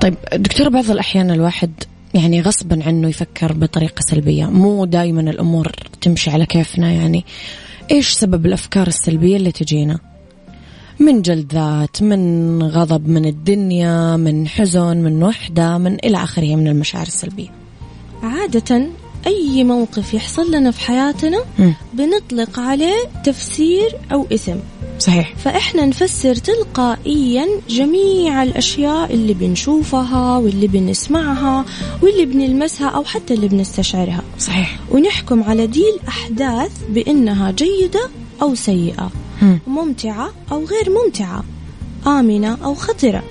طيب 0.00 0.14
دكتور 0.34 0.68
بعض 0.68 0.90
الأحيان 0.90 1.30
الواحد 1.30 1.70
يعني 2.16 2.40
غصبا 2.40 2.84
عنه 2.86 3.08
يفكر 3.08 3.52
بطريقة 3.52 4.00
سلبية. 4.10 4.46
مو 4.46 4.84
دائما 4.84 5.20
الأمور 5.20 5.72
تمشي 6.00 6.30
على 6.30 6.46
كيفنا 6.46 6.92
يعني. 6.92 7.24
إيش 7.90 8.10
سبب 8.10 8.46
الأفكار 8.46 8.86
السلبية 8.86 9.36
اللي 9.36 9.52
تجينا؟ 9.52 9.98
من 11.00 11.22
جلد 11.22 11.52
ذات 11.54 12.02
من 12.02 12.62
غضب 12.62 13.08
من 13.08 13.24
الدنيا 13.24 14.16
من 14.16 14.48
حزن 14.48 14.96
من 14.96 15.22
وحدة 15.22 15.78
من 15.78 15.94
إلى 16.04 16.16
آخره 16.16 16.56
من 16.56 16.68
المشاعر 16.68 17.06
السلبية. 17.06 17.48
عادة 18.22 18.86
أي 19.26 19.64
موقف 19.64 20.14
يحصل 20.14 20.50
لنا 20.54 20.70
في 20.70 20.80
حياتنا 20.80 21.38
مم. 21.58 21.74
بنطلق 21.94 22.60
عليه 22.60 22.96
تفسير 23.24 23.96
أو 24.12 24.26
اسم 24.32 24.56
صحيح 24.98 25.34
فإحنا 25.36 25.86
نفسر 25.86 26.34
تلقائيا 26.34 27.46
جميع 27.68 28.42
الأشياء 28.42 29.14
اللي 29.14 29.34
بنشوفها 29.34 30.38
واللي 30.38 30.66
بنسمعها 30.66 31.64
واللي 32.02 32.24
بنلمسها 32.26 32.88
أو 32.88 33.04
حتى 33.04 33.34
اللي 33.34 33.48
بنستشعرها 33.48 34.22
صحيح 34.38 34.78
ونحكم 34.90 35.42
على 35.42 35.66
دي 35.66 35.84
الأحداث 36.00 36.70
بأنها 36.90 37.50
جيدة 37.50 38.08
أو 38.42 38.54
سيئة 38.54 39.10
مم. 39.42 39.58
ممتعة 39.66 40.30
أو 40.52 40.64
غير 40.64 40.90
ممتعة 40.90 41.44
آمنة 42.06 42.58
أو 42.64 42.74
خطرة 42.74 43.22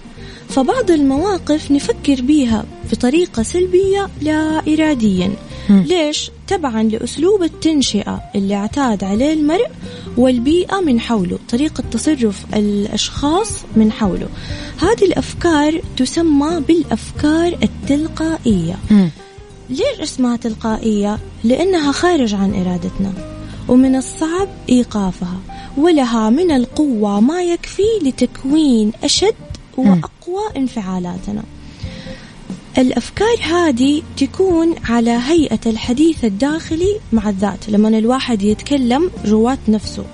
فبعض 0.49 0.91
المواقف 0.91 1.71
نفكر 1.71 2.21
بيها 2.21 2.65
بطريقة 2.91 3.43
سلبية 3.43 4.07
لا 4.21 4.61
إراديا. 4.73 5.31
ليش؟ 5.69 6.31
تبعا 6.47 6.83
لأسلوب 6.83 7.43
التنشئة 7.43 8.21
اللي 8.35 8.55
اعتاد 8.55 9.03
عليه 9.03 9.33
المرء 9.33 9.67
والبيئة 10.17 10.79
من 10.79 10.99
حوله 10.99 11.39
طريقة 11.49 11.83
تصرف 11.91 12.45
الأشخاص 12.55 13.51
من 13.75 13.91
حوله 13.91 14.27
هذه 14.81 15.05
الأفكار 15.05 15.81
تسمى 15.97 16.59
بالأفكار 16.67 17.57
التلقائية. 17.63 18.75
ليش 19.69 19.99
اسمها 20.01 20.37
تلقائية؟ 20.37 21.19
لأنها 21.43 21.91
خارج 21.91 22.33
عن 22.33 22.53
إرادتنا 22.53 23.13
ومن 23.67 23.95
الصعب 23.95 24.47
إيقافها 24.69 25.39
ولها 25.77 26.29
من 26.29 26.51
القوة 26.51 27.19
ما 27.19 27.43
يكفي 27.43 27.83
لتكوين 28.03 28.91
أشد 29.03 29.35
وأقوى 29.77 30.43
انفعالاتنا 30.57 31.43
الأفكار 32.77 33.37
هذه 33.41 34.01
تكون 34.17 34.75
على 34.85 35.11
هيئة 35.11 35.59
الحديث 35.65 36.25
الداخلي 36.25 36.99
مع 37.13 37.29
الذات 37.29 37.69
لما 37.69 37.87
الواحد 37.87 38.43
يتكلم 38.43 39.11
جوات 39.25 39.59
نفسه 39.67 40.05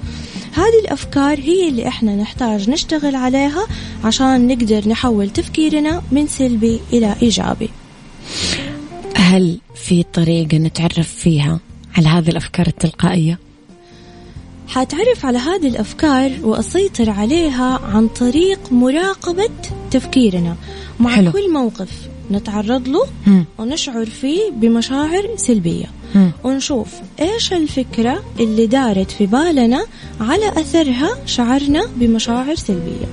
هذه 0.54 0.80
الأفكار 0.84 1.40
هي 1.40 1.70
اللي 1.70 1.88
إحنا 1.88 2.16
نحتاج 2.16 2.70
نشتغل 2.70 3.16
عليها 3.16 3.68
عشان 4.04 4.48
نقدر 4.48 4.90
نحول 4.90 5.30
تفكيرنا 5.30 6.02
من 6.12 6.28
سلبي 6.28 6.80
إلى 6.94 7.16
إيجابي 7.22 7.70
هل 9.16 9.60
في 9.76 10.04
طريقة 10.04 10.58
نتعرف 10.58 11.14
فيها 11.16 11.60
على 11.98 12.08
هذه 12.08 12.30
الأفكار 12.30 12.68
التلقائية؟ 12.68 13.40
حاتعرف 14.68 15.26
على 15.26 15.38
هذه 15.38 15.68
الأفكار 15.68 16.32
وأسيطر 16.44 17.10
عليها 17.10 17.80
عن 17.94 18.08
طريق 18.08 18.60
مراقبة 18.72 19.50
تفكيرنا 19.92 20.56
مع 21.00 21.16
حلو. 21.16 21.32
كل 21.32 21.54
موقف 21.54 22.11
نتعرض 22.32 22.88
له. 22.88 23.06
ونشعر 23.60 24.06
فيه 24.06 24.52
بمشاعر 24.52 25.30
سلبية. 25.36 25.86
ونشوف 26.44 26.88
إيش 27.22 27.54
الفكرة 27.54 28.24
اللي 28.40 28.68
دارت 28.68 29.12
في 29.12 29.26
بالنا 29.26 29.86
على 30.20 30.50
أثرها 30.50 31.10
شعرنا 31.26 31.86
بمشاعر 31.96 32.56
سلبية 32.56 33.08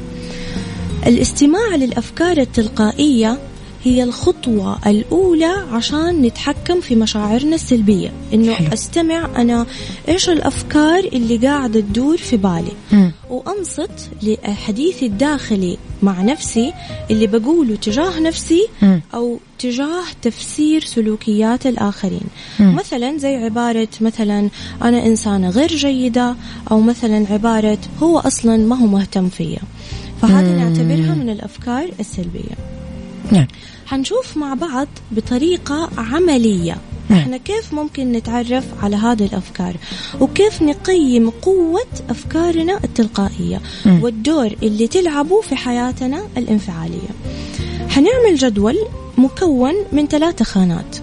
الاستماع 1.07 1.77
للأفكار 1.77 2.37
التلقائية 2.39 3.39
هي 3.85 4.03
الخطوة 4.03 4.79
الأولى 4.87 5.55
عشان 5.73 6.23
نتحكم 6.23 6.81
في 6.81 6.95
مشاعرنا 6.97 7.55
السلبية 7.55 8.13
إنه 8.35 8.53
حلو. 8.55 8.73
أستمع 8.73 9.29
أنا 9.37 9.67
إيش 10.09 10.29
الأفكار 10.29 11.05
اللي 11.05 11.37
قاعدة 11.37 11.81
تدور 11.81 12.17
في 12.17 12.37
بالي 12.37 12.73
مم. 12.93 13.13
وأنصت 13.31 14.11
لحديثي 14.23 15.07
الداخلي 15.07 15.79
مع 16.03 16.23
نفسي 16.23 16.73
اللي 17.11 17.27
بقوله 17.27 17.77
تجاه 17.77 18.21
نفسي. 18.21 18.69
أو 19.15 19.39
تجاه 19.59 20.05
تفسير 20.23 20.85
سلوكيات 20.85 21.67
الآخرين 21.67 22.21
مم. 22.61 22.75
مثلا 22.75 23.19
زي 23.19 23.37
عبارة 23.37 23.89
مثلا 24.01 24.49
أنا 24.83 25.07
إنسانة 25.07 25.51
غير 25.51 25.69
جيدة 25.69 26.35
أو 26.71 26.81
مثلا 26.81 27.27
عبارة 27.31 27.79
هو 28.03 28.19
أصلا 28.19 28.57
ما 28.57 28.77
هو 28.77 28.87
مهتم 28.87 29.29
فيا 29.29 29.59
فهذه. 30.23 30.57
نعتبرها 30.57 31.15
من 31.15 31.31
الأفكار 31.31 31.91
السلبية 32.01 32.55
نعم 33.33 33.47
حنشوف 33.87 34.37
مع 34.37 34.55
بعض 34.55 34.89
بطريقة 35.11 35.91
عملية 35.99 36.77
نعم. 37.09 37.19
إحنا 37.19 37.37
كيف 37.37 37.75
ممكن 37.75 38.13
نتعرف 38.13 38.65
على 38.83 38.97
هذه 38.97 39.25
الأفكار؟ 39.25 39.77
وكيف 40.21 40.63
نقيم 40.63 41.31
قوة 41.31 41.87
أفكارنا 42.11 42.81
التلقائية 42.85 43.61
مم. 43.87 44.03
والدور 44.03 44.51
اللي 44.63 44.87
تلعبه 44.87 45.41
في 45.41 45.57
حياتنا 45.57 46.23
الانفعالية؟ 46.37 47.09
حنعمل 47.89 48.37
جدول 48.37 48.79
مكون 49.19 49.75
من 49.93 50.07
ثلاثة 50.07 50.45
خانات. 50.45 50.97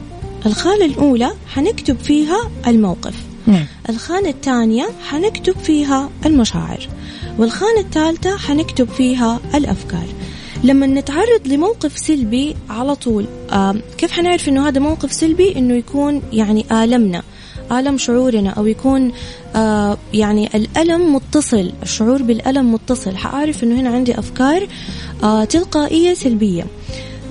الخانة 0.45 0.85
الأولى 0.85 1.31
حنكتب 1.47 1.97
فيها 1.99 2.49
الموقف. 2.67 3.13
نعم. 3.47 3.65
الخانة 3.89 4.29
الثانية 4.29 4.89
حنكتب 5.09 5.57
فيها 5.57 6.09
المشاعر. 6.25 6.89
والخانة 7.37 7.79
الثالثة 7.79 8.37
حنكتب 8.37 8.89
فيها 8.89 9.39
الأفكار. 9.55 10.05
لما 10.63 10.87
نتعرض 10.87 11.47
لموقف 11.47 11.97
سلبي 11.97 12.55
على 12.69 12.95
طول 12.95 13.25
كيف 13.97 14.11
حنعرف 14.11 14.49
إنه 14.49 14.67
هذا 14.67 14.79
موقف 14.79 15.13
سلبي؟ 15.13 15.57
إنه 15.57 15.73
يكون 15.73 16.21
يعني 16.33 16.65
آلمنا 16.71 17.23
آلم 17.71 17.97
شعورنا 17.97 18.49
أو 18.49 18.65
يكون 18.65 19.11
آه 19.55 19.97
يعني 20.13 20.49
الألم 20.55 21.15
متصل 21.15 21.71
الشعور 21.83 22.21
بالألم 22.21 22.73
متصل. 22.73 23.15
حأعرف 23.15 23.63
أنه 23.63 23.81
هنا 23.81 23.89
عندي 23.89 24.19
أفكار 24.19 24.67
آه 25.23 25.43
تلقائية 25.43 26.13
سلبية. 26.13 26.65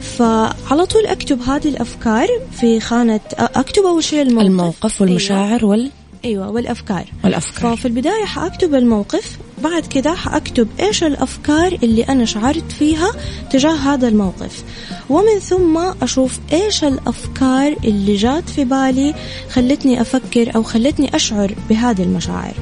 فعلى 0.00 0.86
طول 0.86 1.06
أكتب 1.06 1.42
هذه 1.42 1.68
الأفكار 1.68 2.28
في 2.60 2.80
خانة 2.80 3.20
أكتب 3.38 3.82
أول 3.82 4.04
شيء 4.04 4.22
الموقف. 4.22 4.46
الموقف 4.46 5.00
والمشاعر 5.00 5.64
وال... 5.64 5.90
أيوة 6.24 6.50
والأفكار. 6.50 7.04
والأفكار. 7.24 7.76
ففي 7.76 7.88
البداية 7.88 8.24
حأكتب 8.24 8.74
الموقف 8.74 9.38
بعد 9.64 9.86
كده 9.86 10.14
حأكتب 10.14 10.68
إيش 10.80 11.04
الأفكار 11.04 11.78
اللي 11.82 12.02
أنا 12.02 12.24
شعرت 12.24 12.72
فيها 12.72 13.10
تجاه 13.50 13.74
هذا 13.74 14.08
الموقف. 14.08 14.64
ومن 15.10 15.38
ثم 15.42 15.78
أشوف 16.02 16.38
إيش 16.52 16.84
الأفكار 16.84 17.76
اللي 17.84 18.16
جات 18.16 18.48
في 18.48 18.64
بالي 18.64 19.14
خلتني 19.50 20.00
أفكر 20.00 20.54
أو 20.56 20.62
خلتني 20.62 21.16
أشعر 21.16 21.54
بهذه 21.68 22.02
المشاعر. 22.02 22.54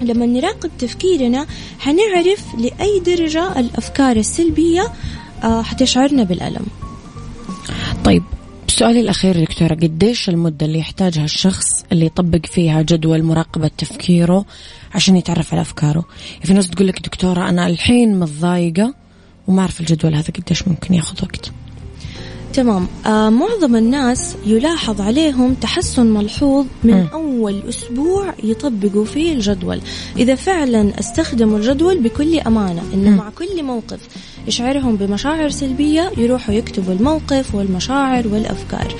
لما 0.00 0.26
نراقب 0.26 0.70
تفكيرنا 0.78 1.46
حنعرف 1.78 2.44
لأي 2.58 3.00
درجة 3.00 3.60
الأفكار 3.60 4.16
السلبية 4.16 4.92
آه، 5.44 5.62
حتشعرنا 5.62 6.22
بالألم. 6.22 6.66
طيب 8.04 8.22
سؤالي 8.72 9.00
الأخير 9.00 9.40
دكتورة 9.40 9.74
قديش 9.74 10.28
المدة 10.28 10.66
اللي 10.66 10.78
يحتاجها 10.78 11.24
الشخص 11.24 11.84
اللي 11.92 12.06
يطبق 12.06 12.46
فيها 12.46 12.82
جدول 12.82 13.22
مراقبة 13.22 13.70
تفكيره 13.78 14.44
عشان 14.94 15.16
يتعرف 15.16 15.52
على 15.52 15.60
أفكاره 15.62 16.04
في 16.44 16.52
ناس 16.54 16.70
تقول 16.70 16.88
لك 16.88 17.00
دكتورة 17.00 17.48
أنا 17.48 17.66
الحين 17.66 18.20
متضايقة 18.20 18.94
وما 19.48 19.60
أعرف 19.60 19.80
الجدول 19.80 20.14
هذا 20.14 20.32
قديش 20.38 20.68
ممكن 20.68 20.94
ياخذ 20.94 21.16
وقت 21.22 21.52
تمام 22.52 22.86
آه 23.06 23.30
معظم 23.30 23.76
الناس 23.76 24.36
يلاحظ 24.46 25.00
عليهم 25.00 25.54
تحسن 25.54 26.06
ملحوظ 26.06 26.66
من 26.84 26.94
مم. 26.94 27.06
أول 27.12 27.62
أسبوع 27.68 28.34
يطبقوا 28.44 29.04
فيه 29.04 29.32
الجدول 29.32 29.80
إذا 30.16 30.34
فعلا 30.34 31.00
استخدموا 31.00 31.58
الجدول 31.58 31.98
بكل 32.02 32.38
أمانة 32.38 32.82
إنه 32.94 33.10
مم. 33.10 33.16
مع 33.16 33.30
كل 33.30 33.62
موقف 33.62 34.00
يشعرهم 34.48 34.96
بمشاعر 34.96 35.50
سلبية 35.50 36.12
يروحوا 36.16 36.54
يكتبوا 36.54 36.94
الموقف 36.94 37.54
والمشاعر 37.54 38.28
والأفكار. 38.28 38.94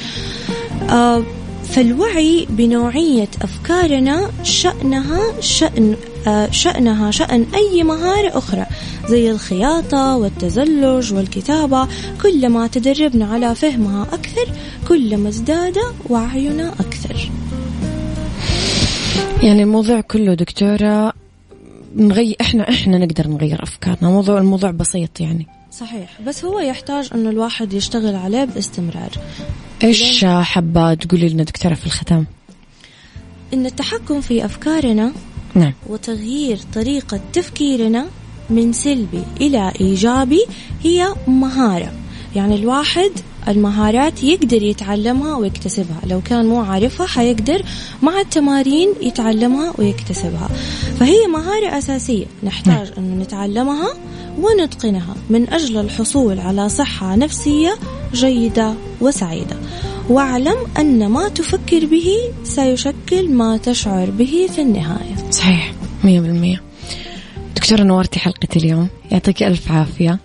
آه 0.91 1.23
فالوعي 1.65 2.47
بنوعية 2.51 3.29
أفكارنا 3.43 4.31
شأنها 4.43 5.41
شأن 5.41 5.97
آه، 6.27 6.51
شأنها 6.51 7.11
شأن 7.11 7.47
أي 7.55 7.83
مهارة 7.83 8.39
أخرى 8.39 8.67
زي 9.09 9.31
الخياطة 9.31 10.17
والتزلج 10.17 11.15
والكتابة. 11.15 11.89
كلما 12.23 12.67
تدربنا 12.67 13.27
على 13.27 13.55
فهمها 13.55 14.03
أكثر 14.13 14.53
كلما 14.89 15.29
ازداد 15.29 15.79
وعينا 16.11 16.69
أكثر. 16.69 17.31
يعني 19.43 19.63
الموضوع 19.63 20.01
كله 20.01 20.35
دكتورة 20.35 21.13
نغير 21.97 22.37
إحنا 22.41 22.69
إحنا 22.69 22.99
نقدر 22.99 23.29
نغير 23.29 23.63
أفكارنا. 23.63 24.11
موضوع 24.11 24.39
الموضوع 24.39 24.71
بسيط 24.71 25.21
يعني. 25.21 25.47
صحيح. 25.73 26.21
بس 26.27 26.45
هو 26.45 26.61
يحتاج 26.61 27.11
إنه 27.15 27.31
الواحد 27.31 27.73
يشتغل 27.73 28.15
عليه 28.15 28.45
باستمرار. 28.45 29.11
إيش 29.85 30.25
حابة 30.25 30.95
تقولي 30.95 31.29
لنا 31.29 31.43
دكتورة 31.43 31.75
في 31.75 31.87
الختام. 31.87 32.27
إن 33.55 33.67
التحكم 33.67 34.21
في 34.21 34.45
أفكارنا 34.45 35.13
نعم. 35.55 35.73
وتغيير 35.87 36.59
طريقة 36.75 37.21
تفكيرنا 37.33 38.07
من 38.51 38.73
سلبي 38.73 39.23
إلى 39.41 39.73
إيجابي 39.81 40.45
هي 40.83 41.15
مهارة. 41.27 41.93
يعني 42.37 42.55
الواحد 42.55 43.11
المهارات 43.49 44.23
يقدر 44.23 44.63
يتعلمها 44.63 45.37
ويكتسبها. 45.37 46.01
لو 46.07 46.21
كان 46.21 46.47
مو 46.47 46.61
عارفها 46.61 47.07
حيقدر 47.07 47.63
مع 48.03 48.21
التمارين 48.21 48.89
يتعلمها 49.03 49.75
ويكتسبها. 49.79 50.49
فهي 51.01 51.27
مهارة 51.27 51.79
أساسية. 51.79 52.27
نحتاج 52.45 52.93
أن 52.99 53.19
نتعلمها 53.19 53.89
ونتقنها 54.39 55.15
من 55.31 55.51
أجل 55.51 55.81
الحصول 55.81 56.41
على 56.41 56.69
صحة 56.69 57.17
نفسية 57.17 57.75
جيدة 58.15 58.75
وسعيدة. 59.01 59.57
واعلم 60.09 60.57
أن 60.79 61.09
ما 61.09 61.29
تفكر 61.29 61.87
به 61.87 62.09
سيشكل 62.45 63.31
ما 63.31 63.57
تشعر 63.57 64.11
به 64.11 64.49
في 64.55 64.63
النهاية. 64.63 65.31
صحيح 65.31 65.73
مية 66.05 66.21
بالمية. 66.21 66.63
دكتورة 67.57 67.83
نورتي 67.83 68.19
حلقة 68.19 68.49
اليوم. 68.57 68.89
يعطيك 69.11 69.43
ألف 69.43 69.73
عافية. 69.73 70.19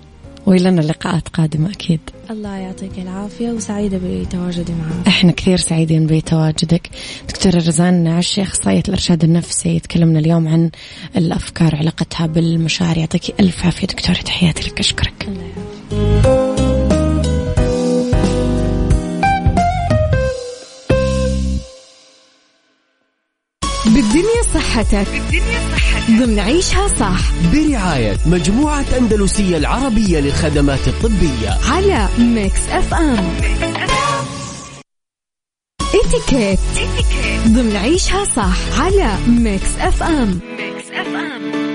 ولنا 0.48 0.82
لقاءات 0.82 1.28
قادمة 1.28 1.72
أكيد. 1.72 2.00
الله 2.30 2.56
يعطيك 2.56 3.00
العافية 3.00 3.50
وسعيدة 3.50 4.00
بتواجدي 4.04 4.74
معك. 4.74 5.08
إحنا 5.08 5.32
كثير 5.32 5.58
سعيدين 5.58 6.08
بتواجدك. 6.08 6.90
دكتورة 7.30 7.56
رزان 7.56 8.08
عشي 8.08 8.42
أخصائية 8.42 8.84
الإرشاد 8.88 9.24
النفسي 9.24 9.80
تكلمنا 9.80 10.20
اليوم 10.20 10.48
عن 10.48 10.70
الأفكار 11.18 11.76
علاقتها 11.76 12.28
بالمشاعر 12.28 12.98
يعطيك 12.98 13.40
ألف 13.40 13.66
عافية 13.66 13.88
دكتورة 13.88 14.18
تحياتي 14.18 14.70
لك. 14.70 14.80
أشكرك. 14.80 15.26
الله 15.28 15.42
يعافيك. 15.42 15.67
بالدنيا 23.98 24.42
صحتك. 24.54 25.08
بالدنيا 25.12 25.60
صحتك. 25.72 26.12
ضمن 26.12 26.40
عيشها 26.40 26.88
صح. 26.88 27.20
برعاية 27.54 28.18
مجموعة 28.26 28.86
أندلسية 28.98 29.58
العربية 29.58 30.20
للخدمات 30.20 30.88
الطبية. 30.88 31.58
على 31.72 32.10
Mix 32.18 32.60
FM 32.70 33.34
اتيكيت 35.82 36.60
ضمن 37.48 37.76
عيشها 37.76 38.26
صح. 38.26 38.82
على 38.82 39.18
Mix 39.28 39.78
FM 39.80 40.40
Mix 40.60 40.86
FM 40.92 41.67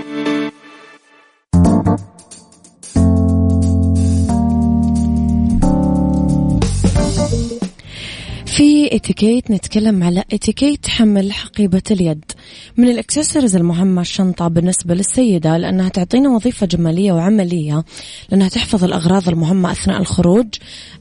في 8.57 8.97
اتيكيت 8.97 9.51
نتكلم 9.51 10.03
على 10.03 10.25
اتيكيت 10.33 10.89
حمل 10.89 11.33
حقيبة 11.33 11.83
اليد. 11.91 12.25
من 12.77 12.89
الاكسسوارز 12.89 13.57
المهمة 13.57 14.01
الشنطة 14.01 14.49
بالنسبة 14.49 14.95
للسيدة 14.95 15.57
لأنها 15.57 15.89
تعطينا 15.89 16.31
وظيفة 16.31 16.67
جمالية 16.67 17.13
وعملية 17.13 17.85
لأنها 18.31 18.49
تحفظ 18.49 18.85
الأغراض 18.85 19.29
المهمة 19.29 19.73
أثناء 19.73 20.01
الخروج. 20.01 20.47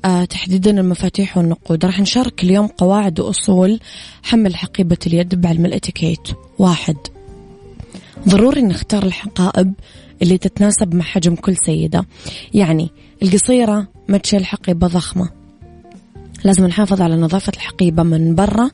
آه 0.06 0.26
تحديدا 0.26 0.80
المفاتيح 0.80 1.38
والنقود. 1.38 1.86
راح 1.86 2.00
نشارك 2.00 2.44
اليوم 2.44 2.68
قواعد 2.68 3.20
وأصول 3.20 3.80
حمل 4.24 4.56
حقيبة 4.56 4.98
اليد 5.08 5.42
بعلم 5.42 5.66
الاتيكيت. 5.66 6.28
واحد. 6.60 6.98
ضروري 8.30 8.62
نختار 8.62 9.04
الحقائب 9.04 9.74
اللي 10.22 10.38
تتناسب 10.38 10.96
مع 10.96 11.04
حجم 11.04 11.36
كل 11.36 11.56
سيدة. 11.66 12.06
يعني 12.54 12.90
القصيرة 13.24 13.88
ما 14.08 14.18
تشيل 14.18 14.46
حقيبة 14.46 14.88
ضخمة. 14.88 15.41
لازم 16.44 16.68
نحافظ 16.68 17.02
على 17.02 17.16
نظافة 17.16 17.52
الحقيبة 17.56 18.04
من 18.04 18.36
برا 18.36 18.70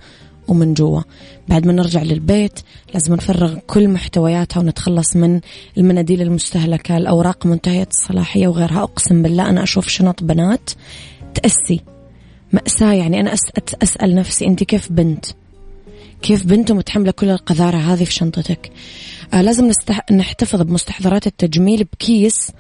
ومن 0.47 0.73
جوا. 0.73 1.01
بعد 1.47 1.67
ما 1.67 1.73
نرجع 1.73 2.03
للبيت 2.03 2.59
لازم 2.93 3.13
نفرغ 3.13 3.55
كل 3.67 3.87
محتوياتها 3.87 4.59
ونتخلص 4.59 5.15
من 5.15 5.41
المناديل 5.77 6.21
المستهلكة 6.21 6.97
الأوراق 6.97 7.45
منتهية 7.45 7.87
الصلاحية 7.91 8.47
وغيرها. 8.47 8.83
أقسم 8.83 9.21
بالله 9.21 9.49
أنا 9.49 9.63
أشوف 9.63 9.87
شنط 9.87 10.23
بنات 10.23 10.69
تأسي. 11.33 11.81
مأساة 12.53 12.93
يعني 12.93 13.19
أنا 13.19 13.33
أسأل 13.83 14.15
نفسي 14.15 14.47
أنت 14.47 14.63
كيف 14.63 14.91
بنت؟ 14.91 15.25
كيف 16.21 16.45
بنت 16.45 16.71
متحملة 16.71 17.11
كل 17.11 17.29
القذارة 17.29 17.77
هذه 17.77 18.03
في 18.03 18.13
شنطتك؟ 18.13 18.71
آه 19.33 19.41
لازم. 19.41 19.71
نحتفظ 20.11 20.61
بمستحضرات 20.61 21.27
التجميل 21.27 21.83
بكيس 21.83 22.51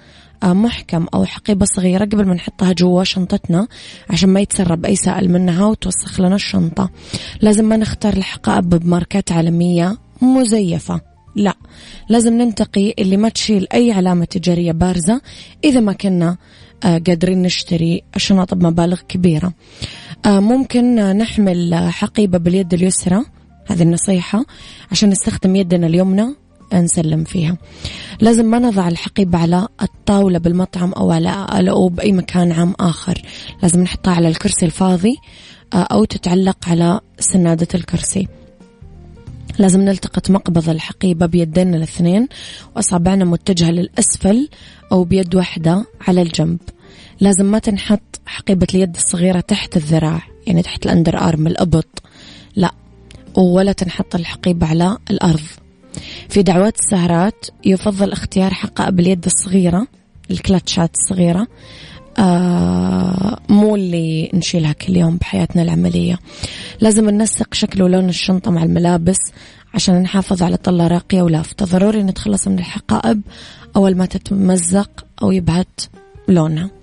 محكم 0.43 1.05
أو 1.13 1.25
حقيبة 1.25 1.65
صغيرة 1.65 2.05
قبل 2.05 2.25
ما 2.25 2.33
نحطها 2.33 2.73
جوا 2.73 3.03
شنطتنا 3.03 3.67
عشان 4.09 4.29
ما 4.29 4.39
يتسرب 4.39 4.85
أي 4.85 4.95
سائل 4.95 5.31
منها 5.31 5.65
وتوسخ 5.65 6.19
لنا 6.21 6.35
الشنطة. 6.35 6.89
لازم 7.41 7.65
ما 7.65 7.77
نختار 7.77 8.13
الحقائب 8.13 8.69
بماركات 8.69 9.31
عالمية 9.31 9.97
مزيفة. 10.21 11.01
لا 11.35 11.53
لازم 12.09 12.33
ننتقي 12.33 12.93
اللي 12.99 13.17
ما 13.17 13.29
تشيل 13.29 13.67
أي 13.73 13.91
علامة 13.91 14.25
تجارية 14.25 14.71
بارزة 14.71 15.21
إذا 15.63 15.79
ما 15.79 15.93
كنا 15.93 16.37
آه، 16.83 16.97
قادرين 17.07 17.41
نشتري 17.41 18.03
شنط 18.17 18.53
بمبالغ 18.53 19.01
كبيرة. 19.01 19.53
آه، 20.25 20.39
ممكن 20.39 20.95
نحمل 20.95 21.75
حقيبة 21.75 22.37
باليد 22.37 22.73
اليسرى. 22.73 23.23
هذه 23.67 23.81
النصيحة 23.81 24.45
عشان 24.91 25.09
نستخدم 25.09 25.55
يدنا 25.55 25.87
اليمنى. 25.87 26.46
نسلم 26.73 27.23
فيها. 27.23 27.57
لازم 28.21 28.45
ما 28.45 28.59
نضع 28.59 28.87
الحقيبة 28.87 29.37
على 29.37 29.67
الطاولة 29.81 30.39
بالمطعم 30.39 30.93
أو 30.93 31.11
على 31.11 31.69
أو 31.69 31.89
بأي 31.89 32.11
مكان 32.11 32.51
عام 32.51 32.73
آخر. 32.79 33.21
لازم 33.63 33.83
نحطها 33.83 34.13
على 34.13 34.27
الكرسي 34.27 34.65
الفاضي 34.65 35.15
آه، 35.73 35.77
أو 35.77 36.05
تتعلق 36.05 36.69
على 36.69 36.99
سنادة 37.19 37.67
الكرسي. 37.75 38.27
لازم 39.59 39.81
نلتقط 39.81 40.29
مقبض 40.29 40.69
الحقيبة 40.69 41.25
بيدينا 41.25 41.77
الاثنين 41.77 42.27
وأصابعنا 42.75 43.25
متجهة 43.25 43.71
للأسفل 43.71 44.49
أو 44.91 45.03
بيد 45.03 45.35
واحدة 45.35 45.85
على 46.07 46.21
الجنب. 46.21 46.59
لازم 47.19 47.45
ما 47.45 47.59
تنحط 47.59 48.19
حقيبة 48.25 48.67
اليد 48.73 48.95
الصغيرة 48.95 49.39
تحت 49.39 49.77
الذراع 49.77 50.21
يعني 50.47 50.61
تحت 50.61 50.85
الأندر 50.85 51.17
أرم 51.17 51.47
الأبط. 51.47 52.03
لا 52.55 52.71
ولا 53.35 53.71
تنحط 53.71 54.15
الحقيبة 54.15 54.67
على 54.67 54.97
الأرض. 55.11 55.45
في 56.29 56.43
دعوات 56.43 56.75
السهرات 56.79 57.45
يفضل 57.65 58.11
اختيار 58.11 58.53
حقائب 58.53 58.99
اليد 58.99 59.25
الصغيرة 59.25 59.87
الكلاتشات 60.31 60.91
الصغيرة 60.95 61.47
آه 62.19 63.39
مو 63.49 63.75
اللي 63.75 64.31
نشيلها 64.33 64.73
كل 64.73 64.97
يوم 64.97 65.17
بحياتنا 65.17 65.61
العملية. 65.61 66.19
لازم 66.81 67.09
ننسق 67.09 67.53
شكل 67.53 67.81
ولون 67.81 68.09
الشنطة 68.09 68.51
مع 68.51 68.63
الملابس 68.63 69.17
عشان 69.73 70.01
نحافظ 70.01 70.43
على 70.43 70.57
طلة 70.57 70.87
راقية 70.87 71.21
ولافتة. 71.21 71.65
ضروري 71.65 72.03
نتخلص 72.03 72.47
من 72.47 72.59
الحقائب 72.59 73.21
أول 73.75 73.97
ما 73.97 74.05
تتمزق 74.05 75.05
أو 75.23 75.31
يبهت 75.31 75.81
لونها. 76.27 76.76